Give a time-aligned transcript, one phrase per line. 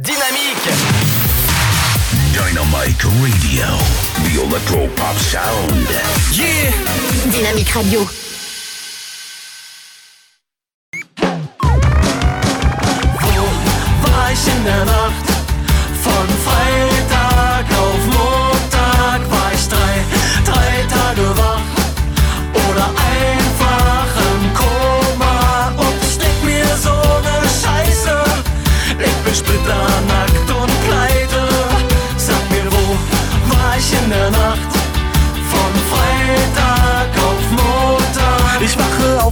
[0.00, 0.70] Dynamique
[2.32, 3.66] Dynamic Radio,
[4.22, 5.72] the electro pop sound.
[6.30, 6.70] Yeah
[7.32, 8.27] Dynamique Radio.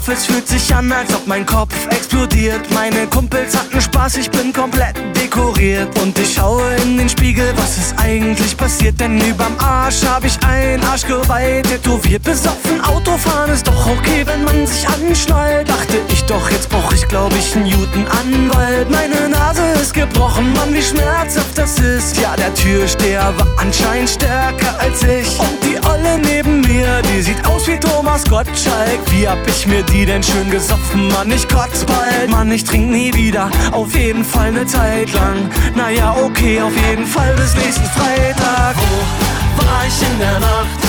[0.07, 2.61] Auf, es fühlt sich an, als ob mein Kopf explodiert.
[2.73, 5.89] Meine Kumpels hatten Spaß, ich bin komplett dekoriert.
[6.01, 9.01] Und ich schaue in den Spiegel, was ist eigentlich passiert?
[9.01, 12.23] Denn überm Arsch hab ich ein Arschgeweih tätowiert.
[12.23, 15.69] Besoffen Autofahren ist doch okay, wenn man sich anschnallt.
[15.69, 18.91] Dachte ich doch, jetzt brauch ich glaub ich einen guten Anwalt.
[18.91, 22.17] Meine Nase ist gebrochen, Mann, wie schmerzhaft das ist.
[22.21, 25.39] Ja, der Türsteher war anscheinend stärker als ich.
[25.39, 29.01] Und die Olle neben mir, die sieht aus wie Thomas Gottschalk.
[29.11, 32.31] Wie hab ich mir die denn schön gesoffen, Mann, ich kotz bald.
[32.31, 35.51] Mann, ich trink nie wieder, auf jeden Fall ne Zeit lang.
[35.75, 38.77] Naja, okay, auf jeden Fall bis nächsten Freitag.
[38.77, 40.81] Wo war ich in der Nacht?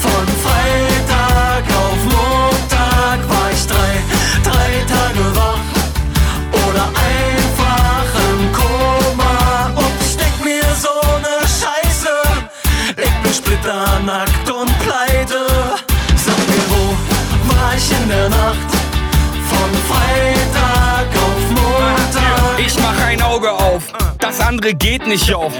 [0.00, 3.92] Von Freitag auf Montag war ich drei,
[4.42, 5.66] drei Tage wach.
[6.68, 12.14] Oder einfach im Koma und denk mir so ne Scheiße.
[12.96, 14.29] Ich bin splitternackt und
[18.30, 18.70] Nacht?
[19.50, 22.58] Von Freitag auf Montag.
[22.58, 23.84] Ich mach ein Auge auf,
[24.18, 25.52] das andere geht nicht auf.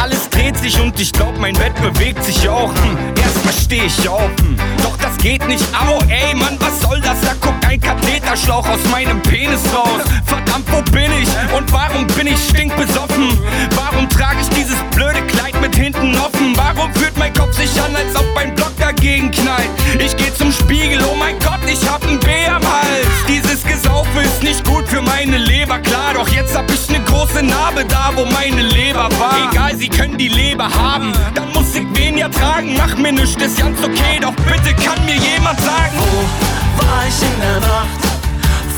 [0.00, 2.72] Alles dreht sich und ich glaub, mein Bett bewegt sich auch.
[2.72, 5.62] Hm, erstmal steh ich auf, hm, doch das geht nicht.
[5.74, 7.20] Au, ey, Mann, was soll das?
[7.20, 10.00] Da guckt ein Katheterschlauch aus meinem Penis raus.
[10.24, 11.28] Verdammt, wo bin ich?
[11.54, 13.28] Und warum bin ich stinkbesoffen?
[13.76, 16.56] Warum trage ich dieses blöde Kleid mit hinten offen?
[16.56, 19.68] Warum fühlt mein Kopf sich an, als ob ein Block dagegen knallt?
[19.98, 23.08] Ich geh zum Spiegel, oh mein Gott, ich hab ein B am Hals.
[23.28, 26.14] Dieses Gesaufe ist nicht gut für meine Leber, klar.
[26.14, 29.50] Doch jetzt hab ich ne große Narbe da, wo meine Leber war.
[29.50, 32.74] Egal, sie können die Leber haben, dann muss ich wen ja tragen.
[32.76, 35.96] Mach mir nichts, ist ganz okay, doch bitte kann mir jemand sagen.
[35.96, 38.00] Wo war ich in der Nacht?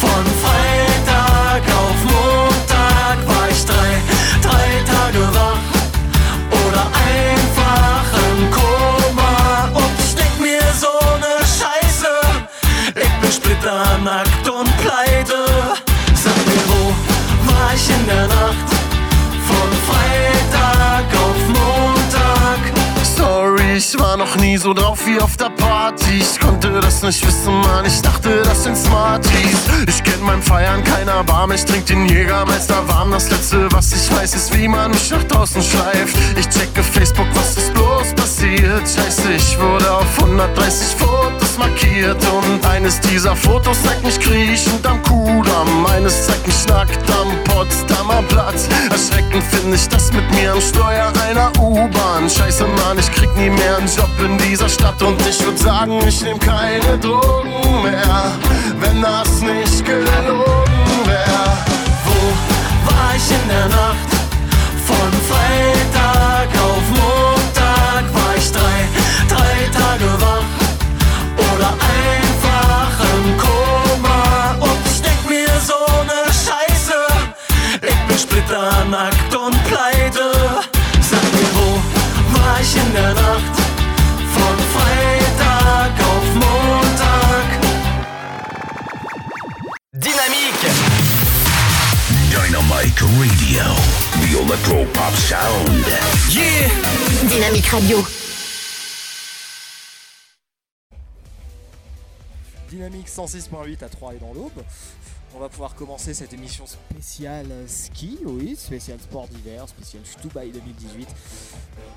[0.00, 3.90] Von Freitag auf Montag war ich drei,
[4.42, 5.62] drei Tage wach.
[6.50, 7.51] Oder einfach
[13.82, 15.44] splitternackt und pleite.
[16.14, 18.68] Sag mir, wo war ich in der Nacht?
[19.46, 22.58] Von Freitag auf Montag.
[23.16, 26.18] Sorry, ich war noch nie so drauf wie auf der Party.
[26.18, 27.84] Ich konnte das nicht wissen, Mann.
[27.84, 29.58] Ich dachte, das sind Smarties.
[29.86, 31.52] Ich kenn beim Feiern keiner Barm.
[31.52, 33.10] Ich trink den Jägermeister warm.
[33.10, 36.16] Das letzte, was ich weiß, ist, wie man mich nach draußen schleift.
[36.36, 38.82] Ich checke Facebook, was ist bloß passiert?
[38.82, 42.18] Scheiße, ich wurde auf 130 Fotos markiert.
[42.32, 45.86] Und eines dieser Fotos zeigt mich kriechend am Kudamm.
[45.86, 48.68] Eines zeigt mich nackt am Potsdamer Platz.
[48.90, 52.28] Erschreckend finde ich das mit mir am Steuer einer U-Bahn.
[52.28, 55.00] Scheiße, Mann, ich krieg nie mehr einen Job in dieser Stadt.
[55.02, 58.32] Und ich würd sagen, ich nehm keine Drogen mehr,
[58.80, 61.56] wenn das nicht gelogen wär.
[62.04, 64.10] Wo war ich in der Nacht?
[64.86, 65.81] Von Freitag
[103.12, 104.62] 106.8 à 3 et dans l'aube.
[105.34, 111.08] On va pouvoir commencer cette émission spéciale ski, oui, spéciale sport d'hiver, spéciale Stubai 2018.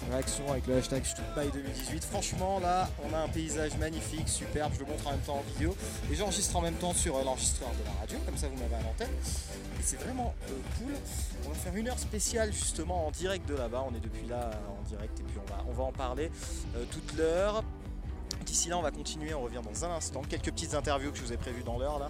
[0.09, 2.05] Réaction avec le hashtag Stubai 2018.
[2.05, 4.71] Franchement, là, on a un paysage magnifique, superbe.
[4.75, 5.75] Je le montre en même temps en vidéo.
[6.11, 8.75] Et j'enregistre en même temps sur euh, l'enregistreur de la radio, comme ça vous m'avez
[8.75, 9.11] à l'antenne.
[9.11, 10.93] Et c'est vraiment euh, cool.
[11.45, 13.85] On va faire une heure spéciale justement en direct de là-bas.
[13.89, 16.31] On est depuis là euh, en direct et puis on va, on va en parler
[16.91, 17.63] toute l'heure.
[18.45, 20.21] D'ici là, on va continuer, on revient dans un instant.
[20.29, 22.09] Quelques petites interviews que je vous ai prévues dans l'heure là.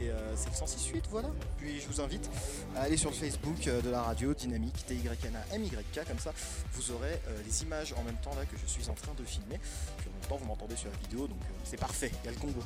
[0.00, 1.28] Et euh, c'est le 106.8, voilà.
[1.58, 2.28] Puis je vous invite
[2.76, 6.32] à aller sur le Facebook euh, de la radio Dynamique, D-Y-N-A-M-Y-K, comme ça
[6.72, 9.24] vous aurez euh, les images en même temps là que je suis en train de
[9.24, 9.58] filmer.
[9.98, 12.32] Puis en même temps, vous m'entendez sur la vidéo, donc c'est parfait, il y a
[12.32, 12.60] le combo.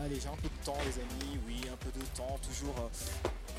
[0.00, 2.74] Allez, j'ai un peu de temps, les amis, oui, un peu de temps, toujours.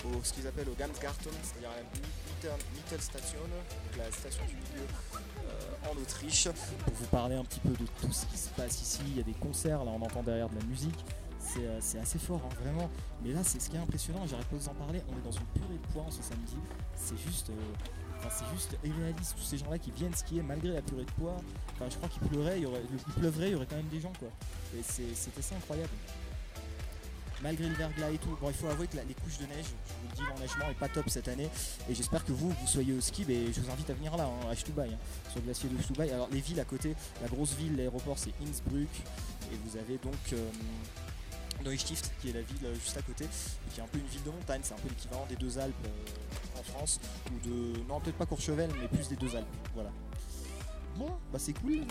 [0.05, 4.87] au ce qu'ils appellent au Gansgarten, c'est-à-dire la Mitter- Mittelstation, donc la station du milieu
[5.87, 6.47] en Autriche,
[6.85, 9.01] pour vous parler un petit peu de tout ce qui se passe ici.
[9.07, 11.05] Il y a des concerts, là on entend derrière de la musique.
[11.39, 12.89] C'est euh, assez fort, hein, vraiment.
[13.23, 15.01] Mais là, c'est ce qui est impressionnant, j'arrête pas de vous en parler.
[15.09, 16.57] On est dans une purée de points ce samedi.
[16.95, 17.49] C'est juste.
[17.49, 17.53] euh,
[18.29, 21.37] c'est juste irréaliste, tous ces gens-là qui viennent skier malgré la purée de poids.
[21.73, 24.01] Enfin, je crois qu'il pleurait, il, y aurait, il il y aurait quand même des
[24.01, 24.27] gens, quoi.
[24.83, 25.89] C'était ça incroyable.
[27.41, 28.35] Malgré le verglas et tout.
[28.41, 30.79] Bon, il faut avouer que les couches de neige, je vous le dis, l'enneigement est
[30.79, 31.49] pas top cette année.
[31.89, 34.25] Et j'espère que vous, vous soyez au ski, mais je vous invite à venir là,
[34.25, 34.97] hein, à Stubai, hein,
[35.29, 36.11] sur le glacier de Stubai.
[36.11, 38.89] Alors, les villes à côté, la grosse ville, l'aéroport, c'est Innsbruck.
[39.51, 40.33] Et vous avez donc.
[40.33, 40.49] Euh,
[42.21, 43.25] qui est la ville euh, juste à côté,
[43.73, 45.75] qui est un peu une ville de montagne, c'est un peu l'équivalent des deux Alpes
[45.85, 47.79] euh, en France, ou de.
[47.87, 49.47] Non, peut-être pas Courchevel, mais plus des deux Alpes.
[49.73, 49.91] Voilà.
[50.97, 51.83] Bon, bah c'est cool.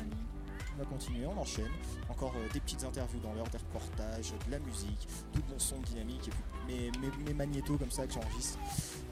[0.78, 1.70] On va continuer, on enchaîne.
[2.08, 5.80] Encore euh, des petites interviews dans l'heure, des reportages, de la musique, tout mon son
[5.80, 8.58] dynamique, et puis mes, magnétos comme ça que j'enregistre.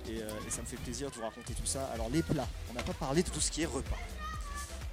[0.09, 1.87] Et, euh, et ça me fait plaisir de vous raconter tout ça.
[1.87, 3.99] Alors, les plats, on n'a pas parlé de tout ce qui est repas.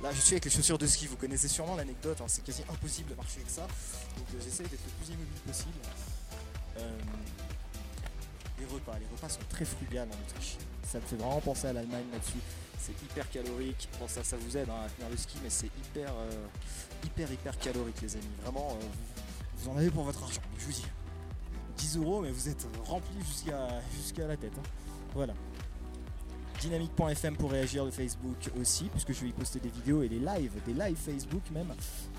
[0.01, 2.63] Là, je suis avec les chaussures de ski, vous connaissez sûrement l'anecdote, hein, c'est quasi
[2.67, 3.61] impossible de marcher avec ça.
[3.61, 5.79] Donc, euh, j'essaie d'être le plus immobile possible.
[6.79, 6.99] Euh,
[8.59, 10.57] les repas, les repas sont très frugales en Autriche.
[10.83, 12.39] Ça me fait vraiment penser à l'Allemagne là-dessus.
[12.79, 13.87] C'est hyper calorique.
[13.99, 16.45] Bon, ça, ça vous aide hein, à tenir le ski, mais c'est hyper, euh,
[17.05, 18.25] hyper, hyper calorique, les amis.
[18.43, 18.85] Vraiment, euh,
[19.57, 20.85] vous, en avez pour votre argent, je vous dis.
[21.77, 24.51] 10 euros, mais vous êtes rempli jusqu'à jusqu'à la tête.
[24.57, 24.69] hein.
[25.13, 25.33] Voilà.
[26.61, 30.19] Dynamique.fm pour réagir, le Facebook aussi, puisque je vais y poster des vidéos et des
[30.19, 31.73] lives, des lives Facebook même.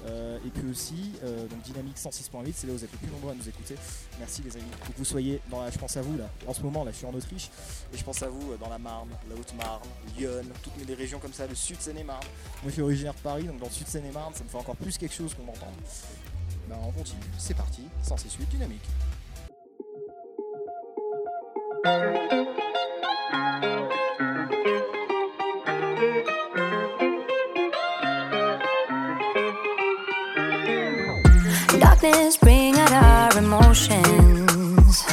[0.07, 3.11] Euh, et puis aussi, euh, donc Dynamique 106.8, c'est là où vous êtes le plus
[3.11, 3.75] nombreux à nous écouter.
[4.19, 4.71] Merci les amis.
[4.81, 6.99] Que vous soyez, dans la, je pense à vous là, en ce moment là, je
[6.99, 7.51] suis en Autriche,
[7.93, 11.19] et je pense à vous euh, dans la Marne, la Haute-Marne, Lyon, toutes mes régions
[11.19, 12.27] comme ça, le sud Seine-et-Marne.
[12.63, 14.77] Moi je suis originaire de Paris, donc dans le sud Seine-et-Marne, ça me fait encore
[14.77, 15.75] plus quelque chose qu'on m'entende.
[16.69, 18.83] Ben on continue, c'est parti, 106.8 Dynamique.
[31.81, 35.05] Darkness bring out our emotions.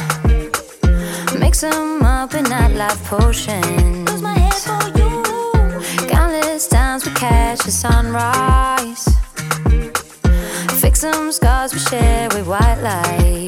[1.38, 3.62] Mix them up in that life potion.
[6.08, 9.08] Countless times we catch the sunrise.
[10.80, 13.41] Fix some scars we share with white lights.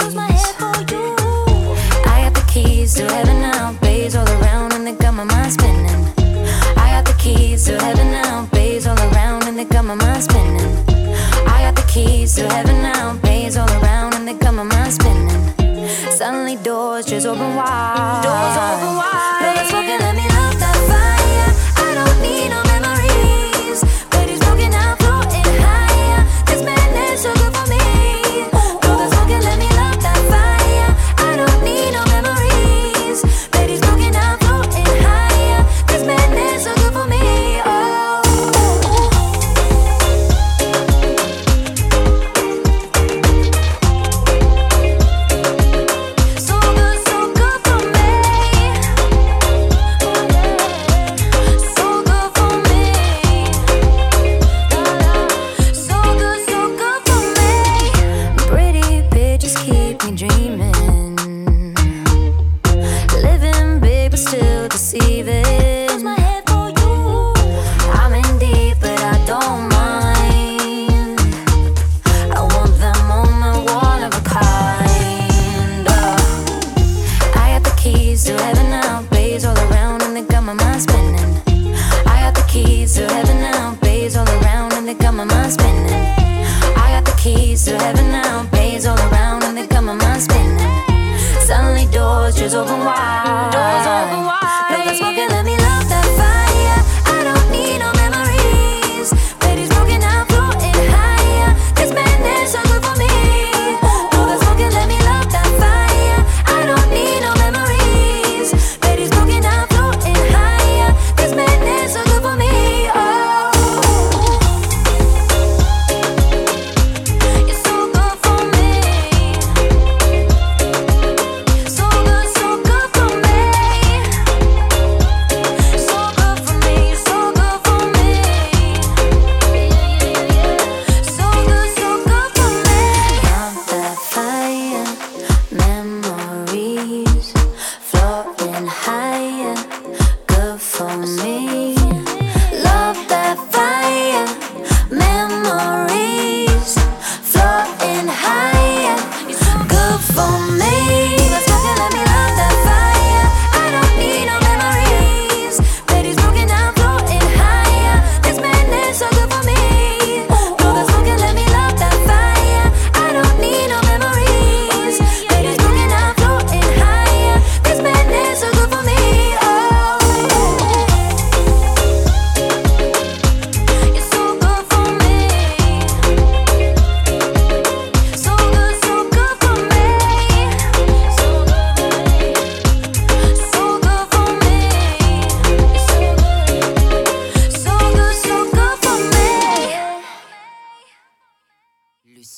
[87.24, 88.23] keys to heaven.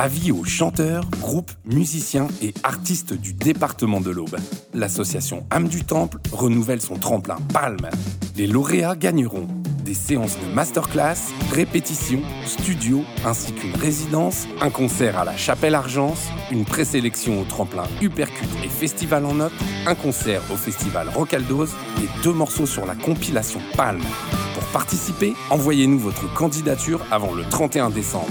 [0.00, 4.36] Avis aux chanteurs, groupes, musiciens et artistes du département de l'Aube.
[4.72, 7.88] L'association âme du Temple renouvelle son tremplin Palme.
[8.36, 9.48] Les lauréats gagneront
[9.88, 16.26] des séances de masterclass, répétitions, studios, ainsi qu'une résidence, un concert à la Chapelle Argence,
[16.50, 19.54] une présélection au tremplin Hypercute et Festival en Notes,
[19.86, 21.68] un concert au festival Rocaldos
[22.02, 24.04] et deux morceaux sur la compilation Palme.
[24.52, 28.28] Pour participer, envoyez-nous votre candidature avant le 31 décembre.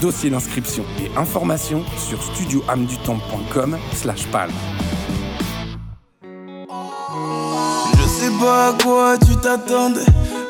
[0.00, 4.52] Dossier d'inscription et informations sur studioamdutemps.com slash palme.
[7.98, 10.00] Je sais pas à quoi tu t'attendais.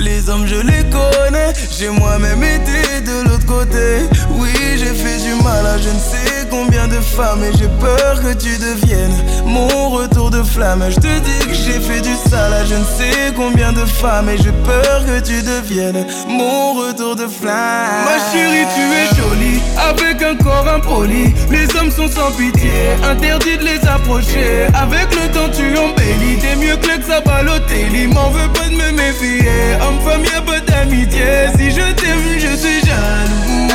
[0.00, 4.08] Les hommes je les connais, j'ai moi-même été de l'autre côté.
[4.30, 8.20] Oui, j'ai fait du mal à je ne sais combien de femmes et j'ai peur
[8.22, 9.14] que tu deviennes
[9.44, 10.84] mon retour de flamme.
[10.88, 14.30] Je te dis que j'ai fait du sale à je ne sais combien de femmes
[14.30, 18.04] et j'ai peur que tu deviennes mon retour de flamme.
[18.04, 21.34] Ma chérie, tu es jolie avec un corps impoli.
[21.50, 22.70] Les hommes sont sans pitié,
[23.04, 24.66] interdit de les approcher.
[24.74, 28.06] Avec le temps, tu embellis, t'es mieux que l'ex à Balotelli.
[28.06, 29.50] M'en veux pas de me méfier.
[29.90, 31.48] Homme-femme, y'a pas d'amitié.
[31.58, 33.66] Si je t'aime, je suis jaloux.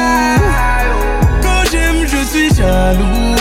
[1.42, 3.36] Quand j'aime, je suis jaloux.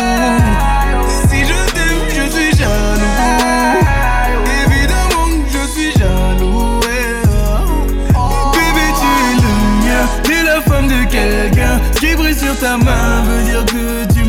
[1.31, 3.15] Si je t'aime, je suis jaloux.
[4.67, 6.81] Évidemment je suis jaloux.
[8.55, 9.53] Bébé, tu es le
[9.85, 10.05] mien.
[10.25, 11.81] T'es la femme de quelqu'un.
[12.01, 14.14] Qui brille sur ta main veut dire que tu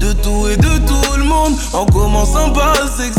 [0.00, 1.54] De tout et de tout le monde.
[1.72, 2.74] En commençant par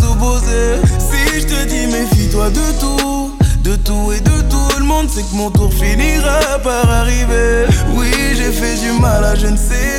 [0.09, 0.81] opposé.
[0.97, 3.35] Si je te dis méfie-toi de tout.
[3.63, 7.65] De tout et de tout le monde, c'est que mon tour finira par arriver.
[7.95, 9.98] Oui, j'ai fait du mal à je ne sais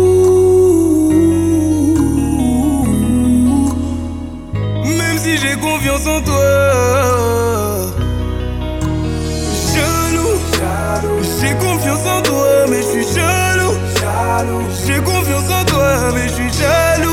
[5.61, 6.41] Confiance en toi.
[9.73, 10.39] Jaloux,
[11.39, 13.77] j'ai confiance en toi, mais je suis jaloux.
[14.85, 17.10] J'ai confiance en toi, mais je suis jaloux.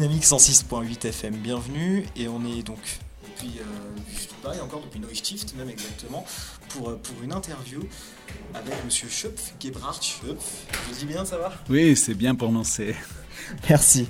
[0.00, 2.06] Dynamique 106.8 FM, bienvenue.
[2.16, 2.78] Et on est donc
[3.22, 3.64] depuis euh,
[4.34, 6.24] Dubaï, encore depuis Neustift même exactement,
[6.70, 7.82] pour, euh, pour une interview
[8.54, 10.64] avec Monsieur Schöpf, Gebhard Schöpf.
[10.88, 11.52] Je dis bien, ça va?
[11.68, 12.96] Oui, c'est bien prononcé.
[13.68, 14.08] Merci.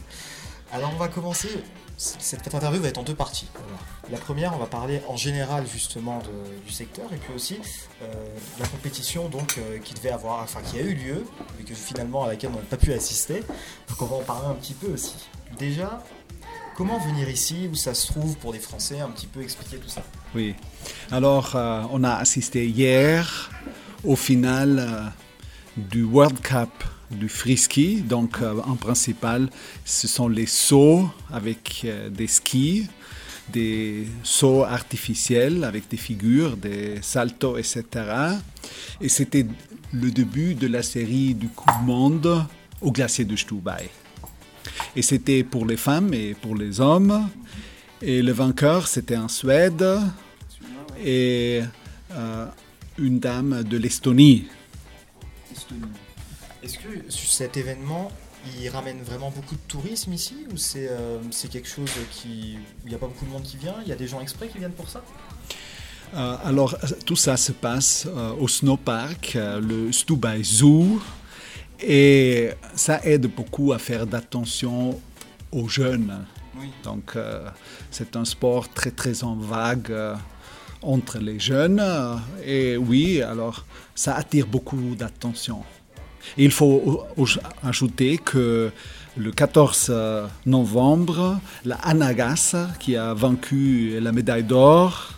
[0.71, 1.49] Alors on va commencer.
[2.01, 3.47] Cette interview va être en deux parties.
[4.11, 6.23] La première, on va parler en général justement
[6.67, 7.59] du secteur et puis aussi
[8.03, 8.07] euh,
[8.59, 11.27] la compétition donc euh, qui devait avoir, enfin qui a eu lieu,
[11.59, 13.41] mais que finalement à laquelle on n'a pas pu assister.
[13.87, 15.17] Donc on va en parler un petit peu aussi.
[15.59, 16.03] Déjà,
[16.75, 19.91] comment venir ici où ça se trouve pour des Français, un petit peu expliquer tout
[19.91, 20.03] ça?
[20.35, 20.55] Oui.
[21.11, 23.51] Alors, euh, on a assisté hier
[24.05, 25.13] au final
[25.77, 26.71] du World Cup
[27.11, 28.03] du frisky.
[28.03, 29.49] Donc, euh, en principal,
[29.85, 32.87] ce sont les sauts avec euh, des skis,
[33.53, 37.85] des sauts artificiels avec des figures, des saltos, etc.
[39.01, 39.47] Et c'était
[39.93, 42.47] le début de la série du Coupe Monde
[42.81, 43.91] au glacier de Stubai.
[44.95, 47.29] Et c'était pour les femmes et pour les hommes.
[48.03, 49.85] Et le vainqueur, c'était en Suède
[51.05, 51.61] et
[52.13, 52.47] euh,
[52.99, 54.47] une dame de l'Estonie.
[56.63, 58.11] Est-ce que cet événement,
[58.61, 61.19] il ramène vraiment beaucoup de tourisme ici ou c'est euh,
[61.51, 63.93] quelque chose qui où il n'y a pas beaucoup de monde qui vient Il y
[63.93, 65.03] a des gens exprès qui viennent pour ça?
[66.15, 71.01] Euh, alors, tout ça se passe euh, au snowpark, euh, le Stubai Zoo,
[71.81, 75.01] et ça aide beaucoup à faire d'attention
[75.53, 76.25] aux jeunes.
[76.85, 77.49] Donc, euh,
[77.91, 80.15] c'est un sport très, très en vague euh,
[80.83, 85.63] entre les jeunes, euh, et oui, alors, ça attire beaucoup d'attention.
[86.39, 87.27] Et Il faut au- au-
[87.67, 88.71] ajouter que
[89.17, 89.93] le 14
[90.47, 95.15] novembre, la Anagas, qui a vaincu la médaille d'or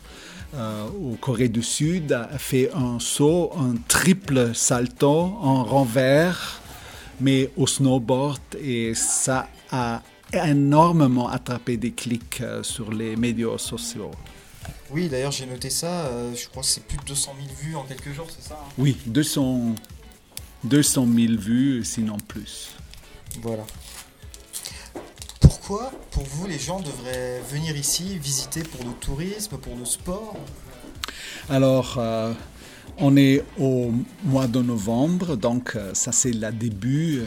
[0.55, 5.09] euh, au Corée du Sud, a fait un saut, un triple salto
[5.41, 6.61] en renvers,
[7.21, 14.11] mais au snowboard, et ça a énormément attrapé des clics euh, sur les médias sociaux.
[14.91, 17.77] Oui, d'ailleurs j'ai noté ça, euh, je crois que c'est plus de 200 000 vues
[17.77, 18.69] en quelques jours, c'est ça hein?
[18.77, 19.75] Oui, 200,
[20.65, 22.71] 200 000 vues, sinon plus.
[23.41, 23.65] Voilà.
[25.41, 30.37] Pourquoi, pour vous, les gens devraient venir ici visiter pour le tourisme, pour le sport?
[31.49, 32.33] Alors, euh,
[32.99, 33.93] on est au
[34.25, 37.25] mois de novembre, donc euh, ça c'est le début euh,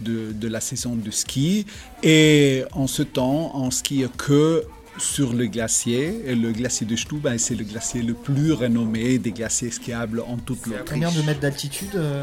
[0.00, 1.66] de, de la saison de ski.
[2.02, 4.64] Et en ce temps, on skie que
[4.98, 6.22] sur le glacier.
[6.26, 10.36] Et le glacier de Stubai, c'est le glacier le plus renommé des glaciers skiables en
[10.36, 10.88] toute l'Autriche.
[10.90, 12.22] Combien de mètres d'altitude Euh,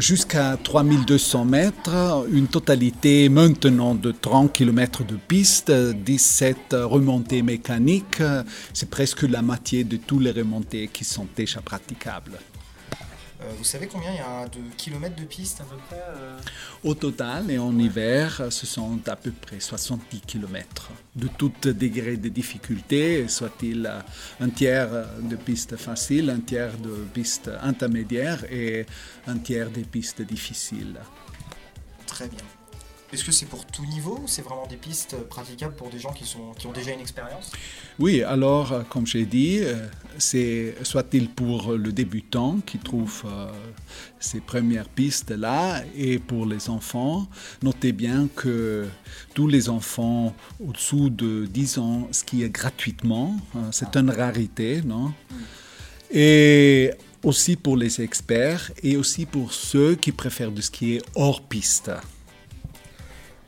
[0.00, 8.22] Jusqu'à 3200 mètres, une totalité maintenant de 30 km de piste, 17 remontées mécaniques.
[8.72, 12.38] C'est presque la moitié de tous les remontées qui sont déjà praticables.
[13.44, 16.38] Euh, Vous savez combien il y a de kilomètres de piste à peu près euh
[16.82, 22.16] Au total et en hiver, ce sont à peu près 70 km de tout degré
[22.16, 23.90] de difficulté, soit-il
[24.40, 28.86] un tiers de piste facile, un tiers de piste intermédiaire et
[29.26, 30.98] un tiers des pistes difficiles.
[32.06, 32.44] Très bien.
[33.14, 36.12] Est-ce que c'est pour tout niveau ou c'est vraiment des pistes praticables pour des gens
[36.12, 37.52] qui, sont, qui ont déjà une expérience?
[38.00, 39.86] Oui, alors, euh, comme j'ai dit, euh,
[40.18, 43.52] c'est soit-il pour le débutant qui trouve euh,
[44.18, 47.28] ces premières pistes là, et pour les enfants,
[47.62, 48.88] notez bien que
[49.32, 53.36] tous les enfants au-dessous de 10 ans skient gratuitement.
[53.54, 55.12] hein, c'est une rarité, non?
[56.10, 56.90] Et
[57.22, 61.92] aussi pour les experts et aussi pour ceux qui préfèrent de skier hors piste.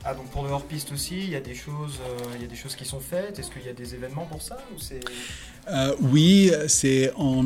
[0.09, 2.47] Ah donc pour le hors-piste aussi, il y a des choses, euh, il y a
[2.47, 3.37] des choses qui sont faites.
[3.39, 4.79] Est-ce qu'il y a des événements pour ça ou
[5.69, 7.43] Euh, oui, c'est en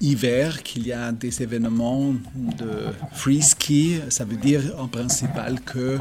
[0.00, 3.98] hiver qu'il y a des événements de free ski.
[4.08, 5.98] Ça veut dire en principal que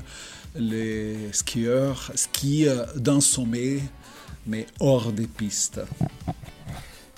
[0.55, 3.79] les skieurs skient d'un sommet,
[4.45, 5.81] mais hors des pistes.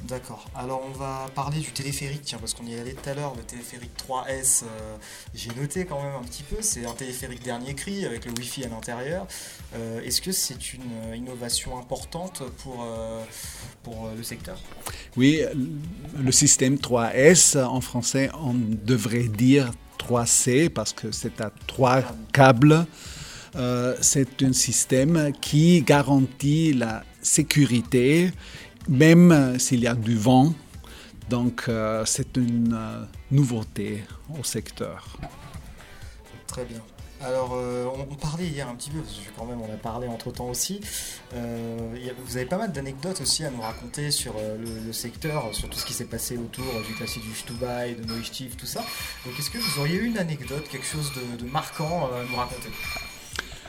[0.08, 0.46] D'accord.
[0.56, 3.34] Alors on va parler du téléphérique, tiens, parce qu'on y est allé tout à l'heure,
[3.36, 4.98] le téléphérique 3S, euh,
[5.34, 8.66] j'ai noté quand même un petit peu, c'est un téléphérique dernier cri avec le Wi-Fi
[8.66, 9.26] à l'intérieur.
[9.74, 12.86] Euh, Est-ce que c'est une euh, innovation importante pour,
[13.82, 14.60] pour le secteur?
[15.18, 15.42] Oui,
[16.16, 22.86] le système 3S, en français, on devrait dire 3C parce que c'est à trois câbles.
[24.02, 28.32] C'est un système qui garantit la sécurité,
[28.88, 30.54] même s'il y a du vent.
[31.30, 34.04] Donc, euh, c'est une euh, nouveauté
[34.40, 35.18] au secteur.
[36.46, 36.82] Très bien.
[37.22, 40.08] Alors, euh, on, parlait hier un petit peu, parce que quand même on a parlé
[40.08, 40.82] entre temps aussi.
[41.34, 45.70] Euh, vous avez pas mal d'anecdotes aussi à nous raconter sur euh, le, secteur, sur
[45.70, 48.84] tout ce qui s'est passé autour du classique du Stubai, de Neustief, tout ça.
[49.26, 52.70] Donc, est-ce que vous auriez une anecdote, quelque chose de, marquant euh, à nous raconter?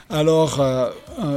[0.09, 0.91] Alors, euh,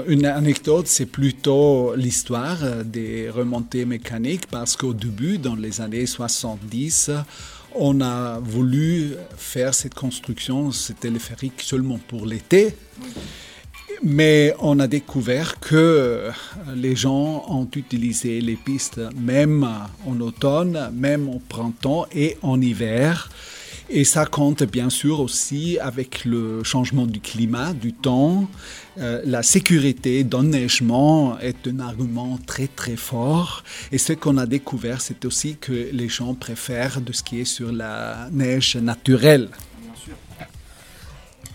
[0.08, 6.05] une anecdote, c'est plutôt l'histoire euh, des remontées mécaniques parce qu'au début, dans les années
[6.05, 7.10] 70,
[7.73, 12.75] on a voulu faire cette construction, ce téléphérique seulement pour l'été.
[14.03, 16.32] Mais on a découvert que euh,
[16.75, 19.67] les gens ont utilisé les pistes même
[20.05, 23.32] en automne, même au printemps et en hiver.
[23.91, 28.47] Et ça compte bien sûr aussi avec le changement du climat, du temps.
[28.99, 33.63] Euh, la sécurité d'enneigement est un argument très très fort.
[33.91, 38.30] Et ce qu'on a découvert, c'est aussi que les gens préfèrent de skier sur la
[38.32, 39.49] neige naturelle.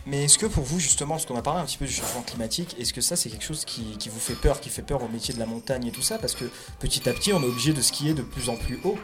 [0.06, 2.22] Mais est-ce que pour vous, justement, parce qu'on a parlé un petit peu du changement
[2.22, 5.08] climatique, est-ce que ça c'est quelque chose qui vous fait peur, qui fait peur au
[5.08, 6.18] métier de la montagne et tout ça?
[6.18, 6.44] Parce que
[6.80, 8.98] petit à petit, on est obligé de skier de plus en plus haut.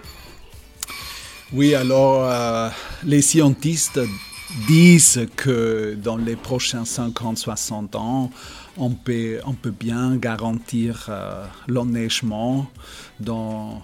[1.52, 2.68] Oui, alors euh,
[3.02, 3.98] les scientistes
[4.68, 8.30] disent que dans les prochains 50-60 ans,
[8.76, 12.70] on peut, on peut bien garantir euh, l'enneigement
[13.18, 13.82] dans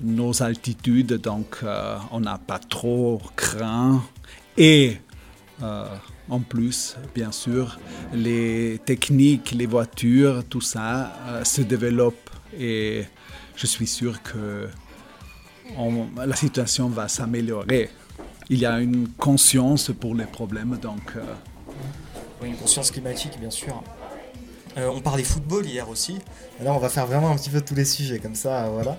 [0.00, 4.02] nos altitudes, donc euh, on n'a pas trop craint.
[4.58, 4.96] Et
[5.62, 7.78] en plus, bien sûr,
[8.12, 11.12] les techniques, les voitures, tout ça
[11.44, 13.04] se développe et
[13.54, 14.68] je suis sûr que
[15.78, 17.90] on- la situation va s'améliorer.
[18.50, 21.22] Il y a une conscience pour les problèmes, donc euh,
[22.42, 23.82] Oui, une conscience climatique, bien sûr.
[24.76, 26.18] Euh, on parlait football hier aussi.
[26.60, 28.98] Là, on va faire vraiment un petit peu tous les sujets comme ça, voilà.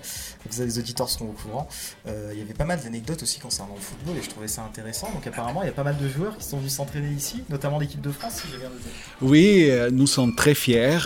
[0.49, 1.67] Ça, les auditeurs seront au courant.
[2.08, 4.63] Euh, Il y avait pas mal d'anecdotes aussi concernant le football et je trouvais ça
[4.63, 5.12] intéressant.
[5.13, 7.78] Donc, apparemment, il y a pas mal de joueurs qui sont venus s'entraîner ici, notamment
[7.78, 8.86] l'équipe de France, si j'ai bien noté.
[9.21, 10.97] oui, nous sommes très fiers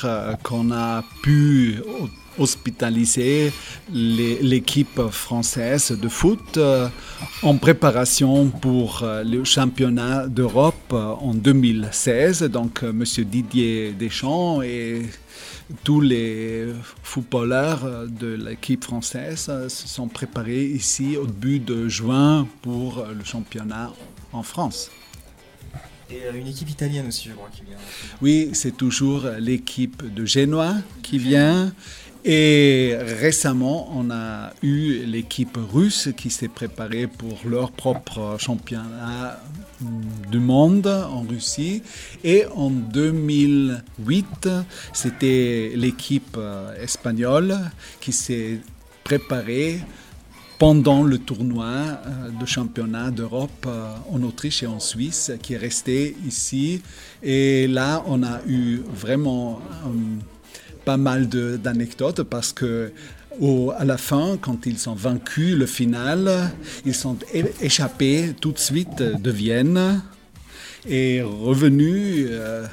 [0.44, 1.82] qu'on a pu
[2.40, 3.52] ho- hospitaliser
[3.94, 6.88] les- l'équipe française de foot euh,
[7.44, 12.44] en préparation pour euh, le championnat d'Europe euh, en 2016.
[12.44, 15.04] Donc, Monsieur Didier Deschamps et
[15.84, 16.66] tous les
[17.04, 23.92] footballeurs de l'équipe française se sont préparés ici au début de juin pour le championnat
[24.34, 24.90] en France.
[26.12, 27.78] Et une équipe italienne aussi, je crois, qui vient.
[28.20, 30.74] Oui, c'est toujours l'équipe de Génois
[31.04, 31.72] qui vient.
[32.26, 39.40] Et récemment, on a eu l'équipe russe qui s'est préparée pour leur propre championnat
[40.30, 41.82] du monde en Russie.
[42.24, 44.50] Et en 2008,
[44.92, 47.58] c'était l'équipe euh, espagnole
[48.02, 48.60] qui s'est
[49.04, 49.80] préparée
[50.58, 55.58] pendant le tournoi euh, de championnat d'Europe euh, en Autriche et en Suisse qui est
[55.58, 56.82] resté ici.
[57.24, 59.62] Et là, on a eu vraiment
[60.90, 61.28] pas mal
[61.66, 62.92] d'anecdotes parce que
[63.40, 66.50] au- à la fin, quand ils ont vaincu le final,
[66.84, 67.16] ils sont
[67.62, 70.02] échappés tout de suite de Vienne
[70.88, 72.66] et revenus euh,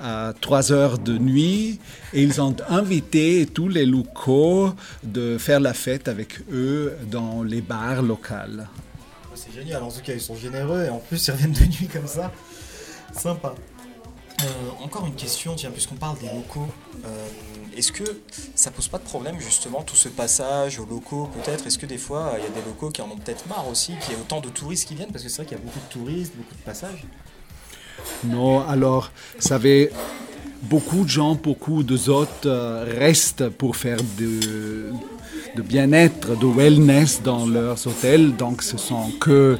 [0.00, 1.78] à 3 heures de nuit
[2.14, 4.72] et ils ont invité tous les locaux
[5.04, 8.68] de faire la fête avec eux dans les bars locales.
[9.34, 11.88] C'est génial, en tout cas, ils sont généreux et en plus, ils reviennent de nuit
[11.92, 12.32] comme ça.
[13.12, 13.54] Sympa.
[14.44, 16.68] Euh, encore une question, puisqu'on parle des locaux,
[17.04, 17.26] euh,
[17.76, 18.04] est-ce que
[18.54, 21.66] ça pose pas de problème justement tout ce passage aux locaux peut-être?
[21.66, 23.94] Est-ce que des fois il y a des locaux qui en ont peut-être marre aussi,
[24.00, 25.10] qu'il y ait autant de touristes qui viennent?
[25.10, 27.04] Parce que c'est vrai qu'il y a beaucoup de touristes, beaucoup de passages.
[28.24, 29.90] Non, alors, vous savez,
[30.62, 34.92] beaucoup de gens, beaucoup de hôtes euh, restent pour faire de,
[35.56, 38.36] bien-être, de wellness dans leurs hôtels.
[38.36, 39.58] Donc, ce sont que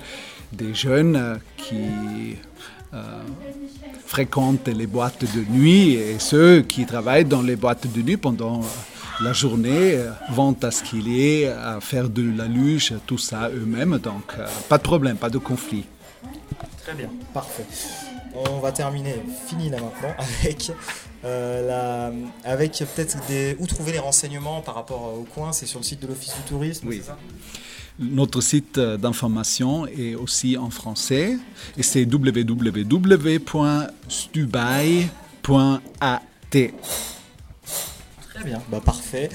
[0.53, 2.37] des jeunes qui
[4.09, 8.63] fréquentent les boîtes de nuit et ceux qui travaillent dans les boîtes de nuit pendant
[9.21, 13.99] la journée euh, vont à skier, à faire de la luge, tout ça eux-mêmes.
[13.99, 15.85] Donc, euh, pas de problème, pas de conflit.
[16.83, 17.67] Très bien, parfait.
[18.35, 19.17] On va terminer,
[19.47, 20.73] fini là maintenant, avec,
[21.25, 25.53] euh, la, avec peut-être des, où trouver les renseignements par rapport au coin.
[25.53, 27.01] C'est sur le site de l'Office du tourisme, Oui.
[27.03, 27.19] c'est ça?
[27.99, 31.37] Notre site d'information est aussi en français
[31.77, 32.63] et c'est www.stubai.at.
[38.35, 39.31] Très bien, bah parfait.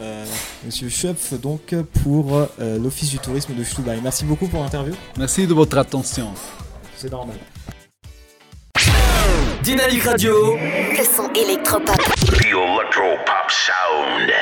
[0.00, 0.24] Euh,
[0.64, 3.98] Monsieur Schöpf, donc pour euh, l'Office du tourisme de Stubai.
[4.02, 4.94] Merci beaucoup pour l'interview.
[5.18, 6.28] Merci de votre attention.
[6.96, 7.36] C'est normal.
[9.62, 10.56] Dynamique Radio.
[10.56, 11.96] Le son électropop.
[11.96, 14.32] The Electropop Sound.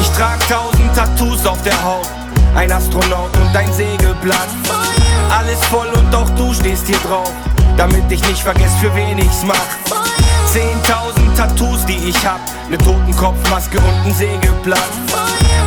[0.00, 2.08] Ich trag tausend Tattoos auf der Haut,
[2.54, 4.48] ein Astronaut und ein Segelblatt.
[5.30, 7.30] Alles voll und auch du stehst hier drauf.
[7.76, 9.54] Damit ich nicht vergesse, für wen ich's mach.
[10.52, 12.40] 10.000 Tattoos, die ich hab.
[12.70, 14.80] Ne Totenkopfmaske und ein Sägeblatt.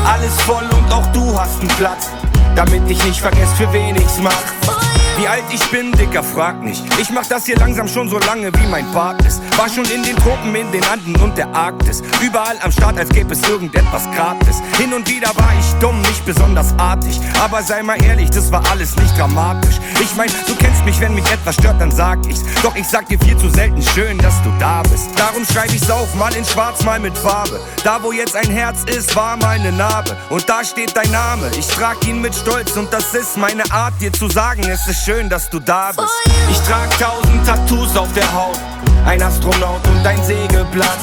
[0.05, 2.07] Alles voll und auch du hast einen Platz.
[2.55, 4.96] Damit ich nicht vergesse, für wen ich's mach.
[5.17, 6.83] Wie alt ich bin, Dicker, frag nicht.
[7.01, 9.41] Ich mach das hier langsam schon so lange, wie mein Bart ist.
[9.57, 12.03] War schon in den Tropen, in den Anden und der Arktis.
[12.21, 14.61] Überall am Start, als gäbe es irgendetwas gratis.
[14.77, 17.19] Hin und wieder war ich dumm, nicht besonders artig.
[17.43, 19.79] Aber sei mal ehrlich, das war alles nicht dramatisch.
[19.99, 22.43] Ich mein, du kennst mich, wenn mich etwas stört, dann sag ich's.
[22.61, 25.09] Doch ich sag dir viel zu selten schön, dass du da bist.
[25.17, 27.59] Darum schreib ich's auf, mal in schwarz, mal mit Farbe.
[27.83, 30.15] Da, wo jetzt ein Herz ist, war meine Narbe.
[30.29, 31.49] Und da steht dein Name.
[31.57, 35.06] Ich trag ihn mit Stolz und das ist meine Art, dir zu sagen, es ist
[35.07, 36.09] schön, dass du da bist.
[36.51, 38.59] Ich trag tausend Tattoos auf der Haut,
[39.05, 40.97] ein Astronaut und ein Sägeblatt.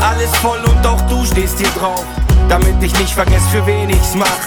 [0.00, 2.06] Alles voll und auch du stehst hier drauf,
[2.48, 4.40] damit ich nicht vergesse, für wen ich's mach.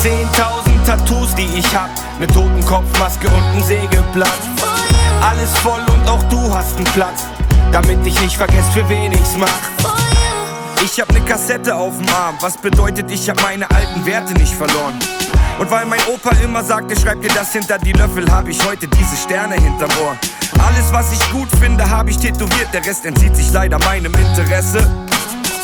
[0.00, 1.90] Zehntausend Tattoos, die ich hab,
[2.20, 4.40] ne Totenkopfmaske und ein Sägeblatt.
[5.20, 7.24] Alles voll und auch du hast einen Platz,
[7.72, 9.48] damit ich nicht vergesse, für wen ich's mach.
[10.84, 14.54] Ich hab ne Kassette auf dem Arm, was bedeutet, ich hab meine alten Werte nicht
[14.54, 14.96] verloren.
[15.58, 18.86] Und weil mein Opa immer sagte, schreib dir das hinter die Löffel, hab ich heute
[18.88, 20.16] diese Sterne hinterm Ohr.
[20.58, 24.86] Alles, was ich gut finde, hab ich tätowiert, der Rest entzieht sich leider meinem Interesse.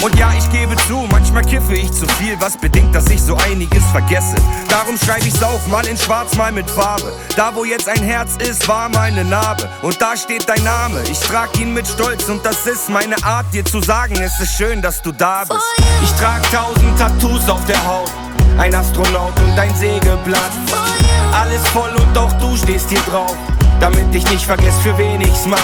[0.02, 3.36] Und ja, ich gebe zu, manchmal kiffe ich zu viel, was bedingt, dass ich so
[3.36, 4.34] einiges vergesse.
[4.68, 7.12] Darum schreibe ich's auf, mal in schwarz, mal mit Farbe.
[7.36, 9.68] Da, wo jetzt ein Herz ist, war meine Narbe.
[9.82, 13.46] Und da steht dein Name, ich trag ihn mit Stolz und das ist meine Art,
[13.52, 15.60] dir zu sagen, es ist schön, dass du da bist.
[16.02, 18.10] Ich trag tausend Tattoos auf der Haut,
[18.58, 20.52] ein Astronaut und ein Sägeblatt.
[21.32, 23.36] Alles voll und auch du stehst hier drauf,
[23.80, 25.58] damit ich nicht vergesse, für wen ich's mach.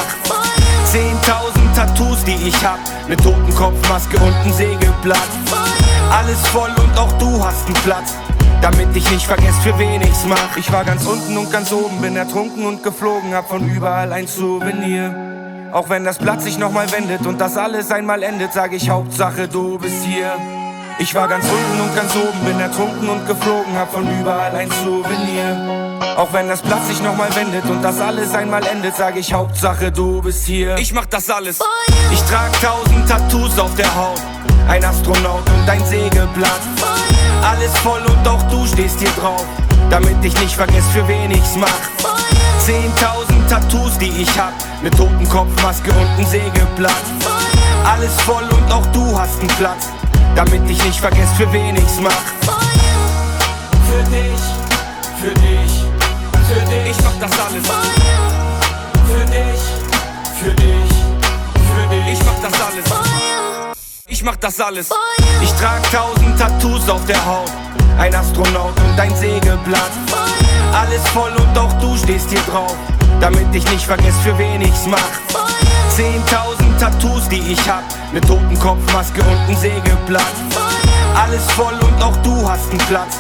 [0.84, 5.28] Zehntausend Tattoos, die ich hab, ne Totenkopfmaske und ein Sägeblatt.
[6.10, 8.14] Alles voll und auch du hast einen Platz,
[8.62, 10.56] damit ich nicht vergesse, für wen ich's mach.
[10.56, 14.26] Ich war ganz unten und ganz oben, bin ertrunken und geflogen, hab von überall ein
[14.26, 15.14] Souvenir.
[15.72, 19.48] Auch wenn das Blatt sich nochmal wendet und das alles einmal endet, sag ich Hauptsache
[19.48, 20.57] du bist hier.
[21.00, 24.68] Ich war ganz unten und ganz oben, bin ertrunken und geflogen, hab von überall ein
[24.68, 26.00] Souvenir.
[26.16, 29.92] Auch wenn das Blatt sich nochmal wendet und das alles einmal endet, sag ich Hauptsache
[29.92, 30.76] du bist hier.
[30.76, 31.60] Ich mach das alles.
[32.12, 34.20] Ich trag tausend Tattoos auf der Haut,
[34.66, 36.60] ein Astronaut und ein Sägeblatt.
[37.44, 39.44] Alles voll und auch du stehst hier drauf,
[39.90, 41.68] damit ich nicht vergesse, für wen ich's mach.
[42.58, 46.92] Zehntausend Tattoos, die ich hab, ne Totenkopfmaske und ein Sägeblatt.
[47.84, 49.88] Alles voll und auch du hast einen Platz,
[50.38, 52.12] damit ich nicht vergesse, für wen ich's mach.
[53.88, 54.40] Für dich,
[55.20, 55.84] für dich,
[56.46, 56.90] für dich.
[56.90, 57.66] Ich mach das alles.
[59.08, 59.60] Für dich,
[60.40, 60.90] für dich,
[61.74, 62.12] für dich.
[62.12, 62.84] Ich mach das alles.
[64.06, 64.90] Ich mach das alles.
[65.42, 67.50] Ich trag tausend Tattoos auf der Haut,
[67.98, 69.90] ein Astronaut und ein Sägeblatt.
[70.72, 72.76] Alles voll und auch du stehst hier drauf,
[73.20, 75.47] damit ich nicht vergesse, für wen ich's mach.
[75.98, 77.82] Zehntausend Tattoos, die ich hab,
[78.12, 80.22] ne Totenkopfmaske und ein Sägeblatt.
[81.12, 83.16] Alles voll und auch du hast einen Platz,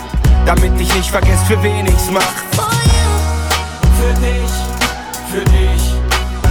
[0.46, 2.22] damit ich nicht vergesse, für wen ich's mach.
[3.98, 4.52] Für dich,
[5.28, 5.82] für dich,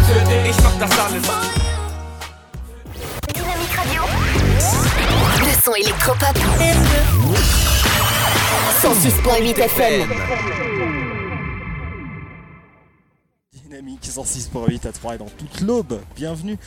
[0.06, 0.50] für dich.
[0.50, 1.24] Ich mach das alles.
[3.34, 4.04] Dynamique Radio.
[5.46, 6.36] Le son électropop.
[8.84, 10.97] 106.8 FM.
[13.78, 16.02] Dynamique 106.8 à 3 et dans toute l'aube.
[16.16, 16.58] Bienvenue.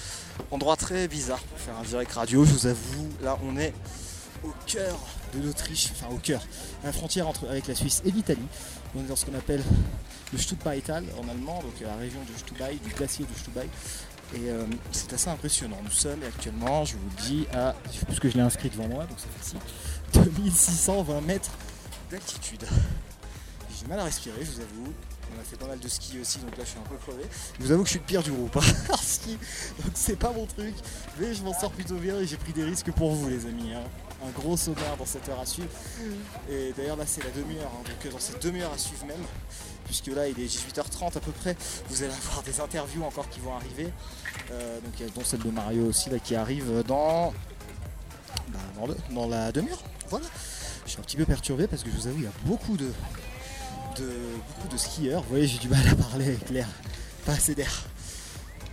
[0.53, 3.09] Endroit très bizarre pour faire un direct radio, je vous avoue.
[3.21, 3.75] Là, on est
[4.45, 4.97] au cœur
[5.35, 6.41] de l'Autriche, enfin au cœur,
[6.85, 8.47] à la frontière entre, avec la Suisse et l'Italie.
[8.95, 9.61] On est dans ce qu'on appelle
[10.33, 13.69] le Stuttbaital en allemand, donc la région de Stubai, du glacier de Stubai.
[14.37, 15.79] Et euh, c'est assez impressionnant.
[15.83, 17.75] Nous sommes actuellement, je vous le dis, à,
[18.07, 19.59] puisque je l'ai inscrit devant moi, donc c'est facile,
[20.13, 21.51] 2620 mètres
[22.09, 22.65] d'altitude.
[23.81, 24.93] J'ai mal à respirer, je vous avoue.
[25.37, 27.23] On a fait pas mal de ski aussi, donc là je suis un peu crevé.
[27.59, 28.57] Je vous avoue que je suis le pire du groupe.
[28.57, 29.39] hein, ski,
[29.83, 30.75] donc c'est pas mon truc.
[31.19, 33.73] Mais je m'en sors plutôt bien et j'ai pris des risques pour vous, les amis.
[33.75, 33.83] hein.
[34.27, 35.69] Un gros sommaire dans cette heure à suivre.
[36.51, 37.71] Et d'ailleurs, là c'est la demi-heure.
[37.75, 39.25] hein, donc euh, dans cette demi-heure à suivre même,
[39.87, 41.57] puisque là il est 18h30 à peu près,
[41.89, 43.89] vous allez avoir des interviews encore qui vont arriver.
[44.51, 47.33] Euh, donc il y a dont celle de Mario aussi là qui arrive dans,
[48.49, 49.83] bah, dans, le- dans la demi-heure.
[50.11, 50.27] Voilà.
[50.85, 52.77] Je suis un petit peu perturbé parce que je vous avoue, il y a beaucoup
[52.77, 52.91] de,
[53.97, 54.09] de,
[54.49, 55.23] beaucoup de skieurs.
[55.23, 56.69] Vous voyez, j'ai du mal à parler avec l'air,
[57.25, 57.85] pas assez d'air.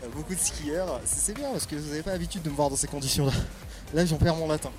[0.03, 1.01] Euh, beaucoup de skieurs.
[1.05, 3.33] C'est bien parce que vous n'avez pas l'habitude de me voir dans ces conditions-là.
[3.93, 4.71] Là, j'en perds mon latin.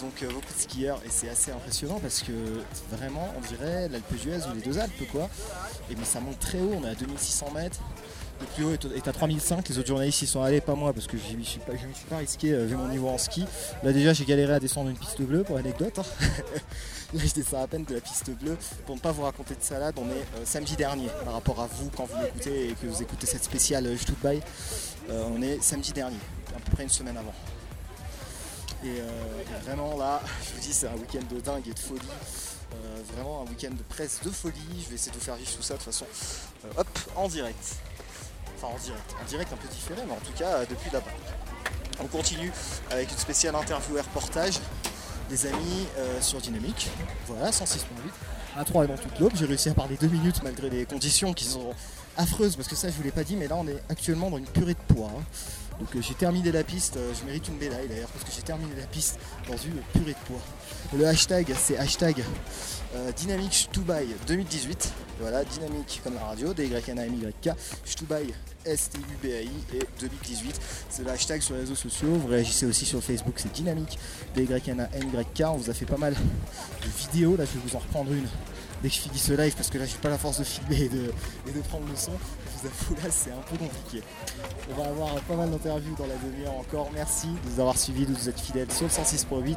[0.00, 2.32] Donc euh, beaucoup de skieurs et c'est assez impressionnant parce que
[2.94, 5.30] vraiment on dirait l'Alpe d'Huez ou les deux Alpes quoi.
[5.90, 7.80] Et mais ça monte très haut, on est à 2600 mètres.
[8.40, 11.06] Le plus haut est à 3005, les autres journalistes y sont allés, pas moi parce
[11.06, 13.44] que je ne me suis pas, risqué euh, vu mon niveau en ski.
[13.82, 15.98] Là déjà j'ai galéré à descendre une piste bleue pour anecdote.
[15.98, 16.02] hein.
[17.14, 18.56] Là je descends à peine de la piste bleue.
[18.84, 21.66] Pour ne pas vous raconter de salade, on est euh, samedi dernier par rapport à
[21.66, 24.42] vous quand vous l'écoutez et que vous écoutez cette spéciale euh, Stuttgart.
[25.10, 26.18] Euh, on est samedi dernier,
[26.54, 27.34] à peu près une semaine avant.
[28.84, 29.00] Et,
[29.64, 32.00] vraiment là, je vous dis, c'est un week-end de dingue et de folie.
[33.14, 34.84] Vraiment un week-end de presse de folie.
[34.84, 36.06] Je vais essayer de vous faire vivre tout ça de toute façon.
[36.76, 37.76] hop, en direct.
[38.56, 39.14] Enfin en direct.
[39.22, 41.10] En direct un peu différent, mais en tout cas euh, depuis là-bas.
[42.02, 42.52] On continue
[42.90, 44.58] avec une spéciale interview et reportage
[45.30, 46.88] des amis euh, sur Dynamique.
[47.26, 47.78] Voilà, 106.8.
[48.58, 49.32] À 3 et dans toute l'aube.
[49.34, 51.74] J'ai réussi à parler deux minutes malgré les conditions qui sont
[52.16, 54.38] affreuses parce que ça je vous l'ai pas dit mais là on est actuellement dans
[54.38, 55.10] une purée de poids.
[55.14, 55.22] hein.
[55.78, 58.70] Donc euh, j'ai terminé la piste, je mérite une médaille d'ailleurs parce que j'ai terminé
[58.80, 60.40] la piste dans une purée de poids.
[60.96, 62.24] Le hashtag c'est hashtag
[62.94, 64.92] euh, Dynamique Stubai 2018.
[65.20, 67.50] Voilà, dynamique comme la radio, D-Y-N-A-M-Y-K,
[67.84, 70.60] Stubai S-T-U-B-A-I et 2018.
[70.90, 72.08] C'est le hashtag sur les réseaux sociaux.
[72.08, 73.98] Vous réagissez aussi sur Facebook, c'est dynamique
[74.34, 75.42] D-Y-N-A-M-Y-K.
[75.46, 77.36] On vous a fait pas mal de vidéos.
[77.36, 78.26] Là, je vais vous en reprendre une
[78.82, 80.82] dès que je finis ce live parce que là, j'ai pas la force de filmer
[80.82, 80.88] et
[81.52, 82.12] de prendre le son.
[82.60, 84.02] Vous avoue, là, c'est un peu compliqué.
[84.70, 86.88] On va avoir pas mal d'interviews dans la demi-heure encore.
[86.94, 89.56] Merci de nous avoir suivis, de vous être fidèles sur le 106.8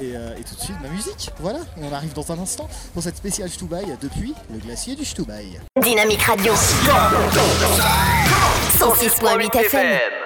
[0.00, 1.30] et, euh, et tout de suite ma musique.
[1.40, 5.60] Voilà, on arrive dans un instant pour cette spéciale Stubai depuis le glacier du Stubai.
[5.82, 6.52] Dynamique Radio.
[8.78, 10.25] 106.8 FM.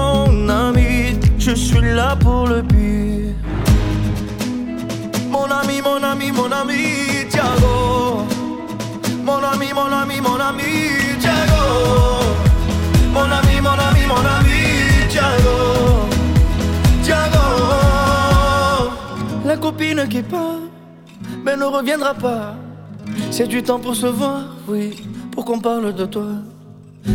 [1.41, 3.33] je suis là pour le pire.
[5.31, 8.27] Mon ami, mon ami, mon ami, Tiago.
[9.23, 10.71] Mon ami, mon ami, mon ami,
[11.19, 11.63] Tiago.
[13.11, 14.61] Mon ami, mon ami, mon ami,
[15.09, 15.57] Tiago.
[17.01, 17.45] Tiago.
[19.43, 20.61] La copine qui part,
[21.43, 22.53] mais ne reviendra pas.
[23.31, 24.95] C'est du temps pour se voir, oui,
[25.31, 26.27] pour qu'on parle de toi.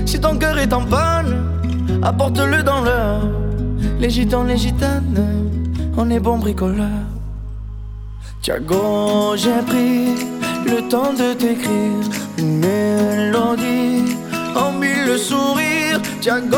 [0.04, 1.32] Si ton cœur est en panne,
[2.02, 3.45] apporte-le dans l'heure.
[3.98, 5.24] Les gitans, les gitanes,
[5.96, 7.08] on est bons bricoleurs.
[8.42, 10.14] Tiago, j'ai pris
[10.66, 12.04] le temps de t'écrire
[12.38, 14.16] une mélodie
[14.54, 16.00] en mille sourires.
[16.20, 16.56] Tiago,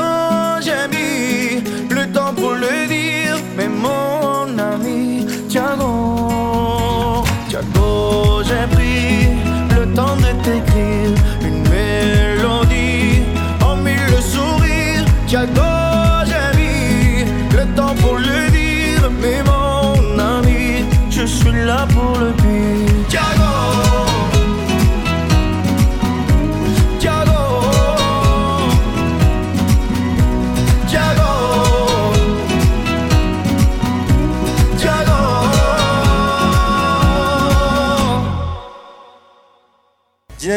[0.61, 9.29] j'ai mis le temps pour le dire, mais mon ami, Tiago, Tiago, j'ai pris
[9.77, 13.23] le temps de t'écrire une mélodie
[13.65, 15.05] en mille sourires.
[15.29, 15.68] Tiago,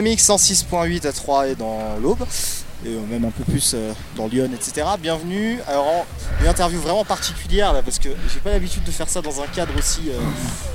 [0.02, 2.26] Dynamique 106.8 à 3 et dans l'Aube,
[2.84, 4.88] et euh, même un peu plus euh, dans Lyon, etc.
[5.00, 5.60] Bienvenue.
[5.68, 6.08] Alors,
[6.42, 9.46] une interview vraiment particulière là, parce que j'ai pas l'habitude de faire ça dans un
[9.46, 10.20] cadre aussi, euh,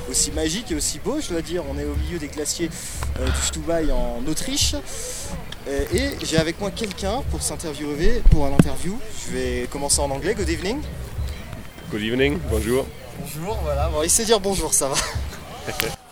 [0.09, 1.61] aussi magique et aussi beau, je dois dire.
[1.69, 2.69] On est au milieu des glaciers
[3.19, 4.75] euh, du Stubai en Autriche.
[5.67, 8.97] Euh, et j'ai avec moi quelqu'un pour s'interviewer, pour un interview.
[9.25, 10.35] Je vais commencer en anglais.
[10.35, 10.79] Good evening.
[11.91, 12.85] Good evening, bonjour.
[13.19, 13.89] Bonjour, voilà.
[13.89, 14.95] Bon, il sait dire bonjour, ça va.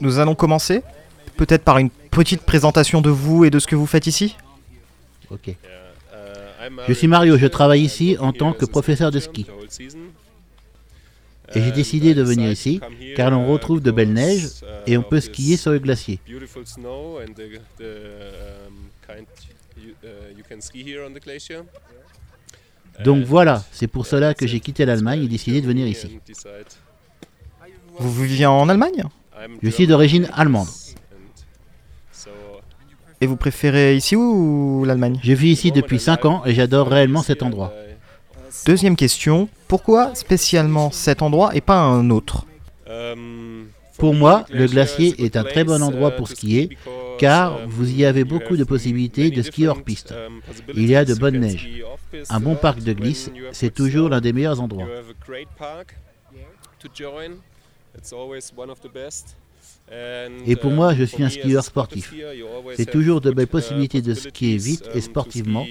[0.00, 0.82] Nous allons commencer
[1.36, 4.36] peut-être par une petite présentation de vous et de ce que vous faites ici.
[5.30, 5.54] Ok.
[6.86, 9.46] Je suis Mario, je travaille ici en tant que professeur de ski.
[11.54, 12.80] Et j'ai décidé de venir ici
[13.16, 14.48] car l'on retrouve de belles neiges
[14.86, 16.20] et on peut skier sur le glacier.
[23.04, 26.20] Donc voilà, c'est pour cela que j'ai quitté l'Allemagne et décidé de venir ici.
[27.98, 29.04] Vous viviez en Allemagne?
[29.62, 30.68] Je suis d'origine allemande.
[33.20, 35.20] Et vous préférez ici ou l'Allemagne?
[35.22, 37.72] Je vis ici depuis 5 ans et j'adore réellement cet endroit.
[38.66, 42.46] Deuxième question, pourquoi spécialement cet endroit et pas un autre?
[43.98, 46.76] Pour moi, le glacier est un très bon endroit pour skier
[47.18, 50.14] car vous y avez beaucoup de possibilités de ski hors piste.
[50.74, 51.68] Il y a de bonnes neiges.
[52.30, 54.88] Un bon parc de glisse, c'est toujours l'un des meilleurs endroits.
[60.46, 62.14] Et pour moi, je suis un skieur sportif.
[62.76, 65.66] C'est toujours de belles possibilités de skier vite et sportivement.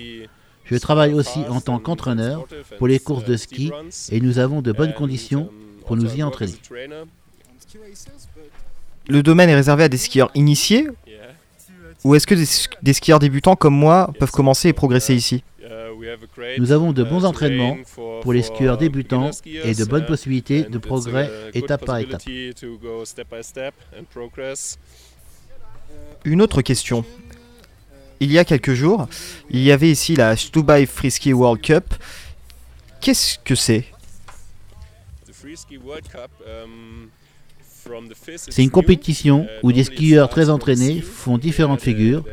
[0.65, 2.45] Je travaille aussi en tant qu'entraîneur
[2.77, 3.71] pour les courses de ski
[4.11, 5.49] et nous avons de bonnes conditions
[5.85, 6.53] pour nous y entraîner.
[9.07, 10.87] Le domaine est réservé à des skieurs initiés
[12.03, 12.45] ou est-ce que des,
[12.83, 15.43] des skieurs débutants comme moi peuvent commencer et progresser ici?
[16.57, 17.77] Nous avons de bons entraînements
[18.21, 22.21] pour les skieurs débutants et de bonnes possibilités de progrès étape par étape.
[26.25, 27.05] Une autre question.
[28.21, 29.07] Il y a quelques jours,
[29.49, 31.93] il y avait ici la Stubai Frisky World Cup.
[32.99, 33.85] Qu'est-ce que c'est?
[38.49, 42.25] C'est une compétition où des skieurs très entraînés font différentes figures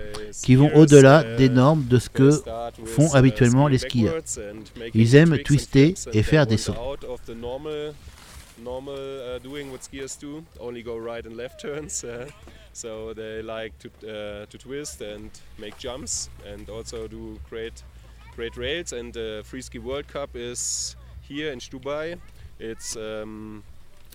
[0.42, 2.30] qui vont au-delà des normes de ce que
[2.84, 4.20] font habituellement les skieurs.
[4.94, 6.74] Ils aiment twister et faire des sauts.
[12.76, 17.82] So they like to, uh, to twist and make jumps and also do great,
[18.36, 18.92] great rails.
[18.92, 20.94] And the Free Ski World Cup is
[21.26, 22.18] here in Stubai.
[22.60, 23.62] It's um,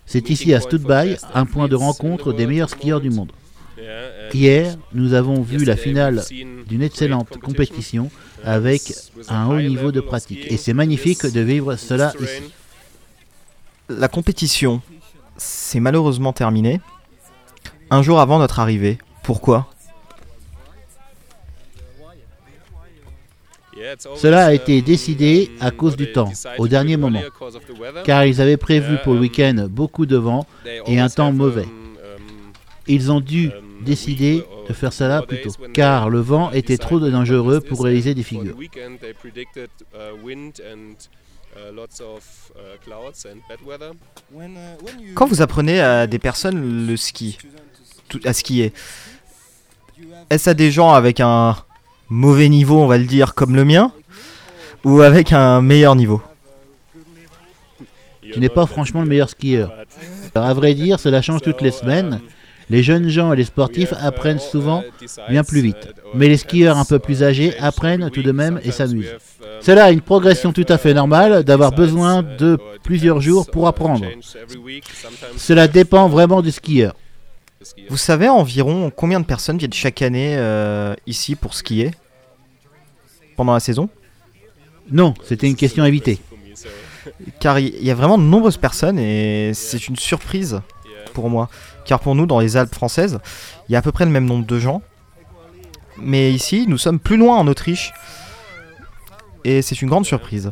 [0.06, 3.32] C'est ici à Stuttgart un point de rencontre des meilleurs skieurs du monde.
[4.32, 6.22] Hier, nous avons vu la finale
[6.68, 8.10] d'une excellente compétition
[8.44, 8.92] avec
[9.28, 10.50] un haut niveau de pratique.
[10.50, 12.52] Et c'est magnifique de vivre cela ici.
[13.88, 14.80] La compétition,
[15.36, 16.80] c'est malheureusement terminé.
[17.90, 18.98] Un jour avant notre arrivée.
[19.22, 19.68] Pourquoi?
[24.16, 27.22] Cela a été décidé à cause du temps, au dernier moment,
[28.04, 30.46] car ils avaient prévu pour le week-end beaucoup de vent
[30.86, 31.66] et un temps mauvais.
[32.88, 37.60] Ils ont dû décider de faire cela plus tôt, car le vent était trop dangereux
[37.60, 38.56] pour réaliser des figures.
[45.14, 47.38] Quand vous apprenez à des personnes le ski,
[48.24, 48.72] à skier,
[50.30, 51.56] est-ce à des gens avec un
[52.08, 53.92] mauvais niveau, on va le dire, comme le mien,
[54.84, 56.22] ou avec un meilleur niveau?
[58.22, 59.72] Tu n'es pas franchement le meilleur skieur.
[60.34, 62.20] Alors, à vrai dire, cela change toutes les semaines.
[62.72, 64.82] Les jeunes gens et les sportifs apprennent souvent
[65.28, 65.92] bien plus vite.
[66.14, 69.14] Mais les skieurs un peu plus âgés apprennent tout de même et s'amusent.
[69.60, 74.06] Cela a une progression tout à fait normale d'avoir besoin de plusieurs jours pour apprendre.
[75.36, 76.94] Cela dépend vraiment du skieur.
[77.90, 81.90] Vous savez environ combien de personnes viennent chaque année euh, ici pour skier?
[83.36, 83.90] Pendant la saison?
[84.90, 86.20] Non, c'était une question à éviter.
[87.38, 90.62] Car il y a vraiment de nombreuses personnes et c'est une surprise
[91.12, 91.48] pour moi.
[91.84, 93.20] Car pour nous, dans les Alpes françaises,
[93.68, 94.82] il y a à peu près le même nombre de gens.
[95.98, 97.92] Mais ici, nous sommes plus loin en Autriche.
[99.44, 100.50] Et c'est une grande surprise.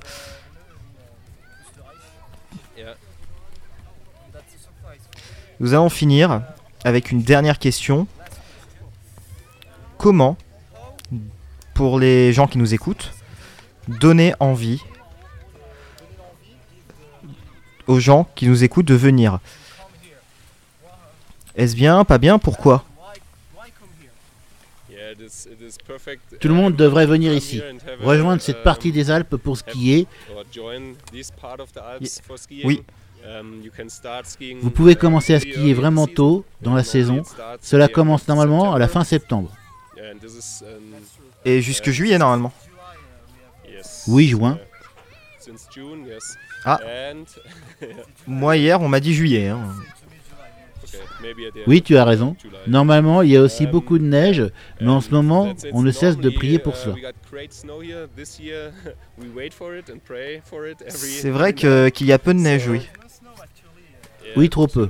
[5.60, 6.42] Nous allons finir
[6.84, 8.06] avec une dernière question.
[9.98, 10.38] Comment,
[11.74, 13.12] pour les gens qui nous écoutent,
[13.86, 14.82] donner envie
[17.86, 19.38] aux gens qui nous écoutent de venir?
[21.60, 22.84] Est-ce bien, pas bien, pourquoi?
[26.40, 27.60] Tout le monde devrait venir ici,
[28.00, 30.06] rejoindre cette partie des Alpes pour skier.
[32.64, 32.82] Oui.
[34.62, 37.22] Vous pouvez commencer à skier vraiment tôt dans la saison.
[37.60, 39.52] Cela commence normalement à la fin septembre.
[41.44, 42.54] Et jusque juillet normalement.
[44.08, 44.58] Oui, juin.
[46.64, 46.80] Ah.
[48.26, 49.48] Moi hier, on m'a dit juillet.
[49.48, 49.74] hein.
[51.66, 52.36] Oui, tu as raison.
[52.66, 54.44] Normalement, il y a aussi beaucoup de neige,
[54.80, 56.94] mais en ce moment, on ne cesse de prier pour cela.
[60.88, 62.88] C'est vrai qu'il y a peu de neige, oui.
[64.36, 64.88] Oui, trop peu.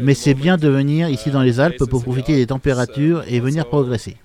[0.00, 3.68] Mais c'est bien de venir ici dans les Alpes pour profiter des températures et venir
[3.68, 4.16] progresser.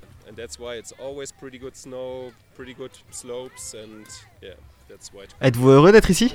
[5.42, 6.34] Êtes-vous heureux d'être ici?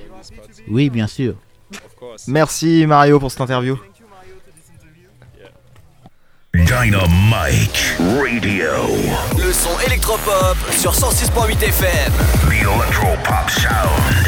[0.69, 1.35] Oui, bien sûr.
[2.27, 3.79] Merci Mario pour cette interview.
[6.53, 8.71] Dynamite Radio.
[9.39, 12.13] Le son électropop sur 106.8 FM.
[12.49, 14.27] The Electropop Sound.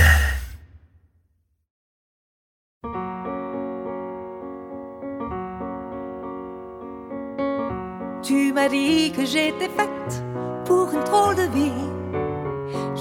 [8.22, 10.22] Tu m'as dit que j'étais faite
[10.64, 12.01] pour une drôle de vie.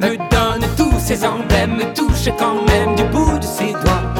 [0.00, 4.14] me donne tous ces emblèmes, me touche quand même du bout de ses doigts.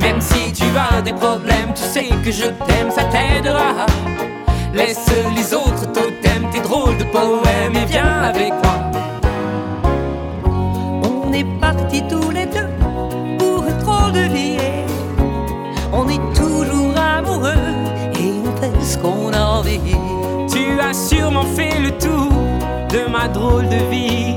[0.00, 3.86] Même si tu as des problèmes, tu sais que je t'aime, ça t'aidera.
[4.74, 5.06] Laisse
[5.36, 8.78] les autres totems, tes drôles de poèmes et viens avec moi.
[11.04, 12.68] on est partis tous les deux
[13.38, 14.56] pour drôle de vie.
[15.92, 17.68] On est toujours amoureux
[18.18, 19.80] et on fait ce qu'on a envie.
[20.50, 22.32] Tu as sûrement fait le tour
[22.88, 24.36] de ma drôle de vie.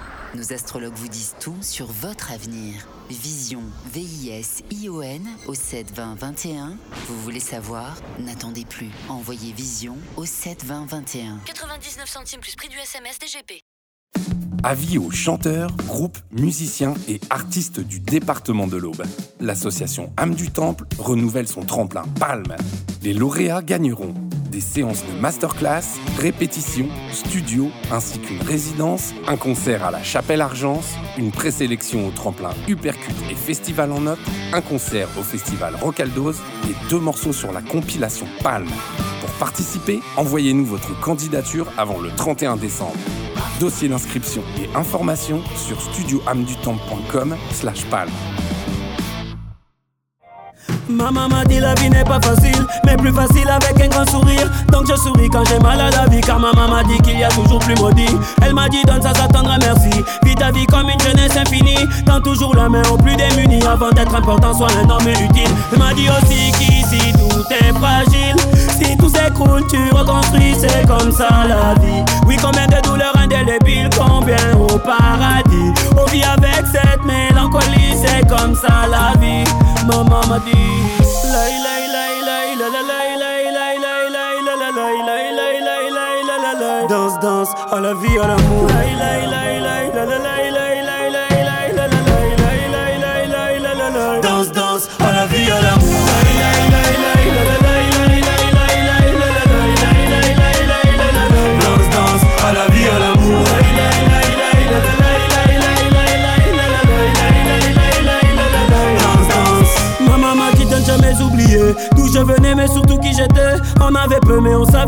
[0.33, 2.87] Nos astrologues vous disent tout sur votre avenir.
[3.09, 3.63] Vision,
[3.93, 6.77] V-I-S-I-O-N au 72021.
[7.07, 7.97] Vous voulez savoir?
[8.17, 8.89] N'attendez plus.
[9.09, 11.39] Envoyez Vision au 72021.
[11.45, 13.61] 99 centimes plus prix du SMS DGP.
[14.63, 19.03] Avis aux chanteurs, groupes, musiciens et artistes du département de l'Aube.
[19.41, 22.55] L'association âme du Temple renouvelle son tremplin Palme.
[23.01, 24.13] Les lauréats gagneront
[24.51, 30.89] des séances de masterclass, répétitions, studios, ainsi qu'une résidence, un concert à la Chapelle Argence,
[31.17, 34.19] une présélection au tremplin Uppercut et Festival en Notes,
[34.53, 36.33] un concert au festival Rocaldos
[36.69, 38.69] et deux morceaux sur la compilation Palme.
[39.21, 42.97] Pour participer, envoyez-nous votre candidature avant le 31 décembre.
[43.59, 48.11] Dossier d'inscription et informations sur studioamdutemps.com slash palme.
[50.89, 54.49] Ma maman dit la vie n'est pas facile, mais plus facile avec un grand sourire.
[54.71, 57.23] Donc je souris quand j'ai mal à la vie, car ma maman dit qu'il y
[57.23, 58.15] a toujours plus maudit.
[58.43, 59.89] Elle m'a dit donne ça, ça t'endra merci.
[60.23, 61.87] Vis ta vie comme une jeunesse infinie.
[62.05, 65.49] Tends toujours la main aux plus démunis avant d'être important, sois un homme utile.
[65.71, 68.35] Elle m'a dit aussi qu'ici tout est fragile.
[68.77, 72.03] Si tout s'écroule, tu reconstruis, c'est comme ça la vie.
[72.25, 75.73] Oui, combien de douleurs indélébiles, combien au paradis.
[75.97, 79.43] On vit avec cette mélancolie, c'est comme ça la vie
[79.87, 80.81] ma mama dit
[81.33, 83.71] Lay lay lay lay la la lay lay lay
[86.89, 88.67] Danse danse à la vie à l'amour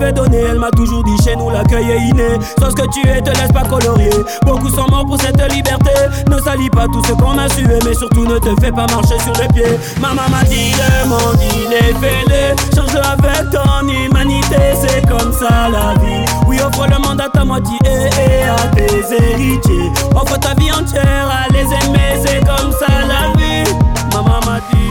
[0.06, 2.38] Elle m'a toujours dit chez nous l'accueil est inné.
[2.58, 4.10] Sois ce que tu es, te laisse pas colorier.
[4.45, 5.91] Beaucoup sont morts pour cette liberté.
[6.30, 9.18] Ne salis pas tout ce qu'on a sué, mais surtout ne te fais pas marcher
[9.24, 9.80] sur les pieds.
[10.01, 12.54] Ma maman m'a dit le monde il est fêlé.
[12.76, 16.26] Change avec ton humanité, c'est comme ça la vie.
[16.47, 19.91] Oui, offre le monde à ta moitié et à tes héritiers.
[20.16, 23.72] Offre ta vie entière à les aimer, c'est comme ça la vie.
[24.12, 24.84] Maman m'a dit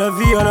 [0.00, 0.44] la vie à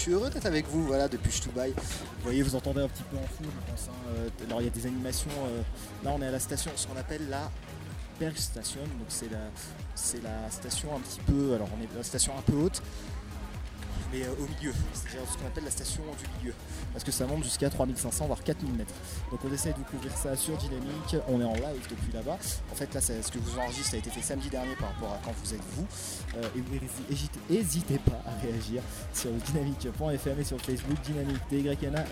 [0.00, 1.72] suis heureux d'être avec vous voilà depuis Stubai.
[1.76, 3.88] Vous voyez vous entendez un petit peu en fond je pense.
[3.88, 5.30] hein, euh, alors il y a des animations.
[5.46, 5.62] euh,
[6.04, 7.50] là on est à la station, ce qu'on appelle la
[8.18, 8.80] Bergstation.
[8.80, 9.38] Donc c'est la
[9.94, 11.54] c'est la station un petit peu.
[11.54, 12.82] Alors on est la station un peu haute.
[14.12, 16.54] Mais euh, au milieu, c'est-à-dire ce qu'on appelle la station du milieu,
[16.92, 18.94] parce que ça monte jusqu'à 3500 voire 4000 mètres.
[19.30, 22.38] Donc on essaie de couvrir ça sur Dynamique, on est en live depuis là-bas.
[22.70, 25.20] En fait là, ce que vous enregistrez a été fait samedi dernier par rapport à
[25.24, 25.86] quand vous êtes vous.
[26.36, 26.74] Euh, et vous
[27.50, 28.82] n'hésitez pas à réagir
[29.12, 32.04] sur dynamique.fm et sur Facebook dynamique DYNA.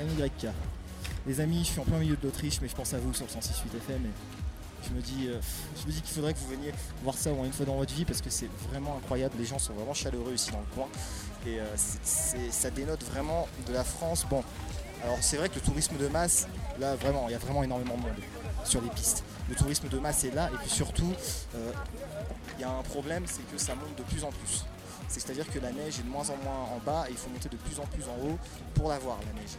[1.27, 3.27] Les amis, je suis en plein milieu de l'Autriche, mais je pense à vous sur
[3.27, 4.07] le 106.8 FM.
[4.07, 5.39] Et je me dis, euh,
[5.81, 6.73] je me dis qu'il faudrait que vous veniez
[7.03, 9.35] voir ça au moins une fois dans votre vie parce que c'est vraiment incroyable.
[9.39, 10.89] Les gens sont vraiment chaleureux ici dans le coin
[11.47, 14.27] et euh, ça dénote vraiment de la France.
[14.29, 14.43] Bon,
[15.05, 16.49] alors c'est vrai que le tourisme de masse,
[16.81, 18.13] là vraiment, il y a vraiment énormément de monde
[18.65, 19.25] sur les pistes.
[19.49, 21.13] Le tourisme de masse est là et puis surtout,
[21.55, 21.73] euh,
[22.59, 24.65] il y a un problème, c'est que ça monte de plus en plus.
[25.09, 27.49] C'est-à-dire que la neige est de moins en moins en bas et il faut monter
[27.49, 28.39] de plus en plus en haut
[28.75, 29.53] pour la voir, la neige.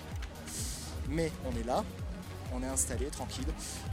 [1.09, 1.83] Mais on est là,
[2.53, 3.47] on est installé, tranquille.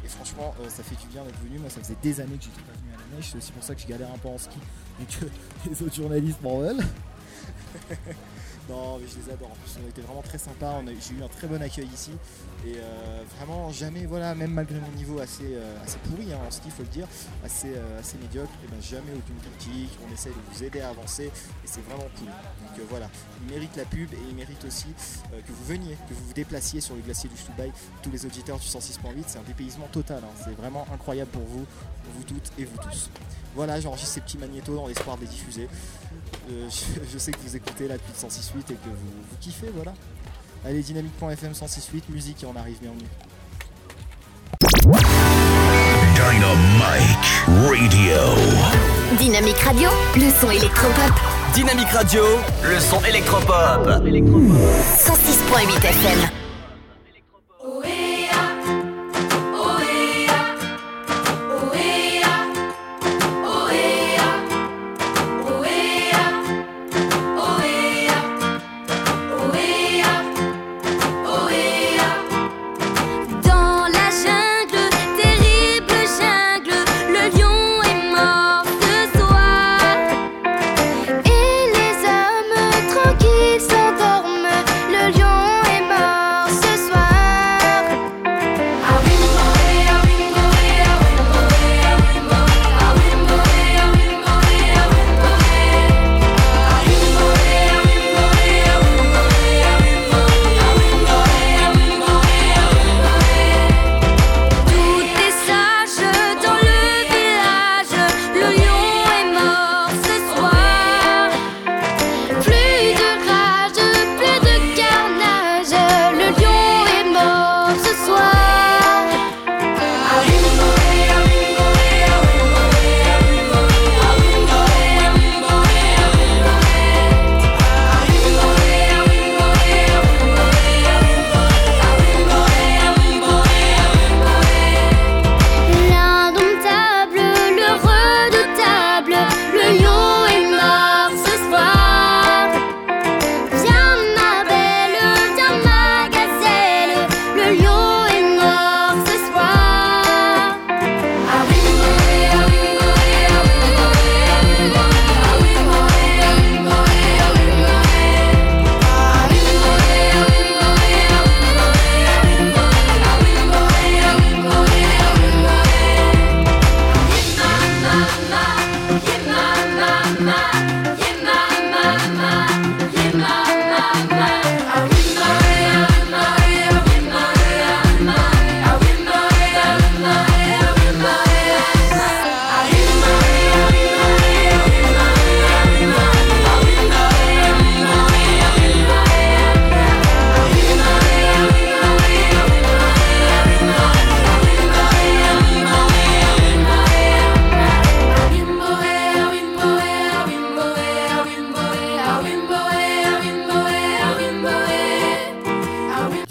[0.05, 1.59] Et franchement, euh, ça fait du bien d'être venu.
[1.59, 3.29] Moi, ça faisait des années que j'étais pas venu à la neige.
[3.31, 4.59] C'est aussi pour ça que je galère un peu en ski
[5.01, 5.27] et que
[5.71, 6.85] les autres journalistes m'en veulent.
[8.69, 9.51] Non, mais je les adore.
[9.53, 10.81] En plus, on a été vraiment très sympa.
[10.87, 12.11] J'ai eu un très bon accueil ici.
[12.67, 16.51] Et euh, vraiment, jamais, voilà, même malgré mon niveau assez, euh, assez pourri hein, en
[16.51, 17.07] ski, faut le dire,
[17.45, 19.97] assez, euh, assez médiocre, et ben jamais aucune critique.
[20.05, 21.27] On essaye de vous aider à avancer.
[21.27, 22.27] Et c'est vraiment cool.
[22.27, 23.09] Donc voilà,
[23.43, 24.89] il mérite la pub et il mérite aussi
[25.31, 27.71] que vous veniez, que vous vous déplaciez sur le glacier du Stubai.
[28.03, 30.23] Tous les auditeurs du 106.8, c'est un dépaysement total.
[30.25, 30.43] hein.
[30.45, 31.65] C'est vraiment incroyable pour vous,
[32.17, 33.11] vous toutes et vous tous.
[33.55, 35.69] Voilà, j'enregistre ces petits magnétos dans l'espoir de les diffuser.
[36.51, 39.37] Euh, je, je sais que vous écoutez là depuis le 106.8 et que vous, vous
[39.41, 39.93] kiffez, voilà.
[40.65, 43.07] Allez, dynamique.fm 106.8, musique et on arrive, bienvenue.
[46.17, 48.17] Dynamite Radio.
[49.19, 51.13] Dynamique Radio, le son électropop.
[51.55, 52.23] Dynamique Radio,
[52.63, 53.87] le son électropop.
[53.87, 56.46] 106.8 FM.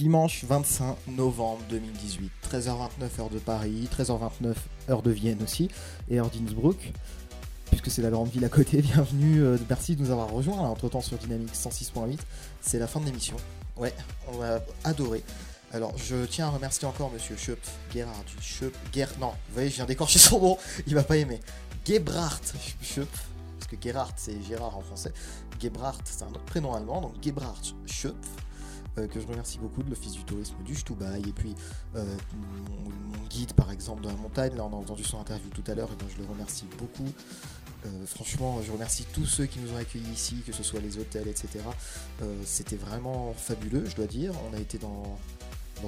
[0.05, 4.53] Dimanche 25 novembre 2018, 13h29 heure de Paris, 13h29
[4.87, 5.67] heure de Vienne aussi,
[6.11, 6.93] et heure d'Innsbruck,
[7.71, 8.81] puisque c'est la grande ville à côté.
[8.83, 12.19] Bienvenue, euh, merci de nous avoir rejoints entre temps sur Dynamique 106.8.
[12.61, 13.35] C'est la fin de l'émission.
[13.77, 13.95] Ouais,
[14.27, 15.23] on va adorer.
[15.73, 17.59] Alors, je tiens à remercier encore Monsieur Schöp,
[17.91, 19.07] Gerhard Schöp, Ger...
[19.19, 21.39] Non, vous voyez, je viens d'écorcher son nom, il va pas aimer.
[21.83, 23.09] Gebhardt Schöp,
[23.57, 25.13] parce que Gerhard c'est Gérard en français.
[25.59, 28.44] Gebhardt c'est un autre prénom allemand, donc Gebhardt Schöp, euh,
[28.95, 31.53] que je remercie beaucoup de l'Office du tourisme du Stubai, et puis
[31.95, 35.69] euh, mon, guide par exemple de la montagne, là on a entendu son interview tout
[35.69, 37.11] à l'heure, et ben je le remercie beaucoup.
[37.85, 40.97] Euh, franchement, je remercie tous ceux qui nous ont accueillis ici, que ce soit les
[40.97, 41.59] hôtels, etc.
[42.23, 44.33] Euh, C'était vraiment fabuleux, je dois dire.
[44.49, 45.19] On a été dans,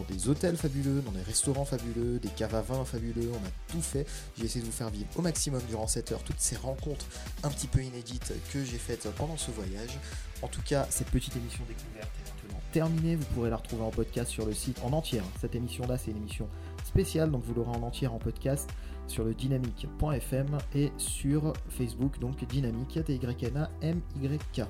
[0.07, 4.05] des hôtels fabuleux, dans des restaurants fabuleux, des caves à fabuleux, on a tout fait.
[4.37, 7.05] J'ai essayé de vous faire vivre au maximum durant cette heure toutes ces rencontres
[7.41, 9.97] un petit peu inédites que j'ai faites pendant ce voyage.
[10.43, 12.26] En tout cas, cette petite émission découverte
[12.71, 13.15] terminée.
[13.15, 15.23] Vous pourrez la retrouver en podcast sur le site en entière.
[15.39, 16.47] Cette émission-là, c'est une émission
[16.85, 18.69] spéciale, donc vous l'aurez en entière en podcast
[19.07, 24.61] sur le dynamique.fm et sur Facebook, donc dynamique, T-Y-N-A-M-Y-K.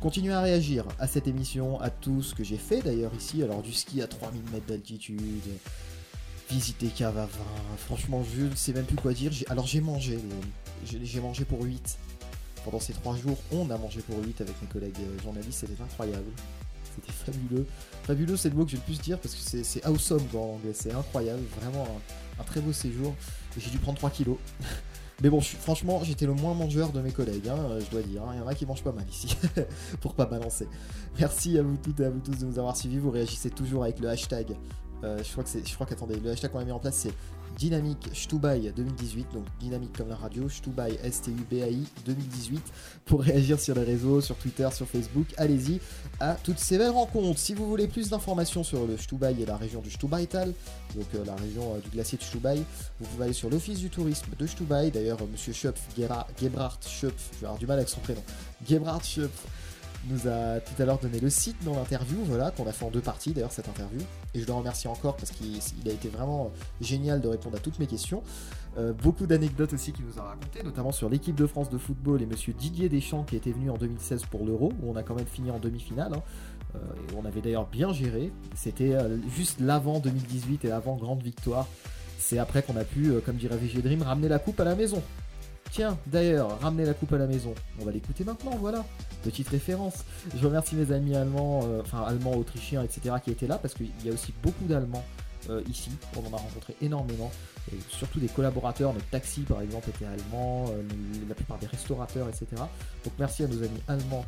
[0.00, 3.62] Continuez à réagir à cette émission, à tout ce que j'ai fait d'ailleurs ici, alors
[3.62, 5.20] du ski à 3000 mètres d'altitude,
[6.50, 9.32] visiter cave à vin, franchement je ne sais même plus quoi dire.
[9.48, 10.18] Alors j'ai mangé,
[10.84, 11.98] j'ai mangé pour 8.
[12.64, 15.80] Pendant ces 3 jours, on a mangé pour 8 avec mes collègues euh, journalistes, c'était
[15.80, 16.30] incroyable.
[16.96, 17.66] C'était fabuleux.
[18.04, 20.40] Fabuleux, c'est le mot que je vais le plus dire parce que c'est- awesome quoi,
[20.40, 21.86] anglais, c'est incroyable, vraiment
[22.40, 23.14] un, très beau séjour.
[23.56, 24.36] Et J'ai dû prendre 3 kilos.
[25.22, 28.22] Mais bon, franchement, j'étais le moins mangeur de mes collègues, hein, je dois dire.
[28.24, 28.32] hein.
[28.34, 29.34] Il y en a qui mangent pas mal ici,
[30.02, 30.68] pour pas balancer.
[31.18, 32.98] Merci à vous toutes et à vous tous de nous avoir suivis.
[32.98, 34.54] Vous réagissez toujours avec le hashtag.
[35.04, 37.14] euh, je crois que je crois qu'attendez, le hashtag qu'on a mis en place c'est
[37.56, 42.62] Dynamique Stubai 2018, donc dynamique comme la radio, Stubai S-T-U-B-A-I 2018,
[43.06, 45.26] pour réagir sur les réseaux, sur Twitter, sur Facebook.
[45.36, 45.80] Allez-y
[46.20, 47.38] à toutes ces belles rencontres.
[47.38, 50.52] Si vous voulez plus d'informations sur le Stubai et la région du Stubaital,
[50.94, 52.62] donc euh, la région euh, du glacier de Stubai,
[53.00, 54.90] vous pouvez aller sur l'office du tourisme de Stubai.
[54.90, 55.80] D'ailleurs, euh, monsieur Schöpf,
[56.40, 58.22] Gebhardt Schöpf, je vais avoir du mal avec son prénom,
[58.68, 59.46] Gebhardt Schöpf,
[60.10, 62.90] nous a tout à l'heure donné le site dans l'interview, voilà, qu'on a fait en
[62.90, 64.00] deux parties d'ailleurs cette interview.
[64.34, 66.50] Et je le remercie encore parce qu'il il a été vraiment
[66.80, 68.22] génial de répondre à toutes mes questions.
[68.78, 72.20] Euh, beaucoup d'anecdotes aussi qu'il nous a raconté, notamment sur l'équipe de France de football
[72.20, 75.14] et monsieur Didier Deschamps qui était venu en 2016 pour l'Euro, où on a quand
[75.14, 76.12] même fini en demi-finale.
[76.14, 76.22] hein.
[76.74, 76.78] Euh,
[77.10, 78.32] et on avait d'ailleurs bien géré.
[78.54, 81.66] C'était euh, juste l'avant 2018 et l'avant grande victoire.
[82.18, 84.74] C'est après qu'on a pu, euh, comme dirait VG Dream, ramener la coupe à la
[84.74, 85.02] maison.
[85.70, 87.54] Tiens, d'ailleurs, ramener la coupe à la maison.
[87.80, 88.84] On va l'écouter maintenant, voilà.
[89.22, 90.04] Petite référence.
[90.34, 93.16] Je remercie mes amis allemands, euh, enfin allemands, autrichiens, etc.
[93.22, 95.04] qui étaient là parce qu'il y a aussi beaucoup d'Allemands
[95.50, 95.90] euh, ici.
[96.16, 97.30] On en a rencontré énormément.
[97.72, 98.92] Et surtout des collaborateurs.
[98.92, 100.66] Notre taxi, par exemple, était allemand.
[100.70, 100.82] euh,
[101.28, 102.46] la plupart des restaurateurs, etc.
[103.04, 104.24] Donc merci à nos amis allemands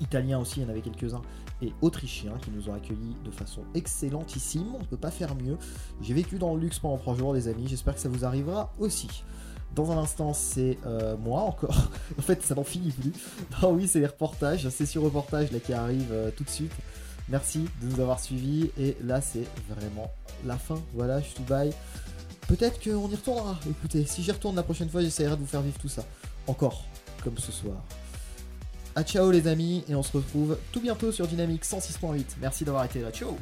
[0.00, 1.22] italiens aussi, il y en avait quelques-uns,
[1.62, 4.66] et autrichiens qui nous ont accueillis de façon excellentissime.
[4.74, 5.56] On ne peut pas faire mieux.
[6.02, 7.68] J'ai vécu dans le luxe pendant trois jours, les amis.
[7.68, 9.22] J'espère que ça vous arrivera aussi.
[9.74, 11.88] Dans un instant, c'est euh, moi encore.
[12.18, 13.12] en fait, ça n'en finit plus.
[13.62, 16.72] Non, oui, c'est les reportages, session reportage là qui arrive euh, tout de suite.
[17.28, 18.70] Merci de nous avoir suivis.
[18.78, 20.12] Et là, c'est vraiment
[20.44, 20.80] la fin.
[20.94, 21.72] Voilà, je tout bail.
[22.48, 23.58] Peut-être qu'on y retournera.
[23.70, 26.04] Écoutez, si j'y retourne la prochaine fois, j'essaierai de vous faire vivre tout ça.
[26.46, 26.84] Encore,
[27.22, 27.76] comme ce soir.
[28.94, 32.24] A ciao les amis, et on se retrouve tout bientôt sur Dynamique 106.8.
[32.40, 33.10] Merci d'avoir été là.
[33.10, 33.38] Ciao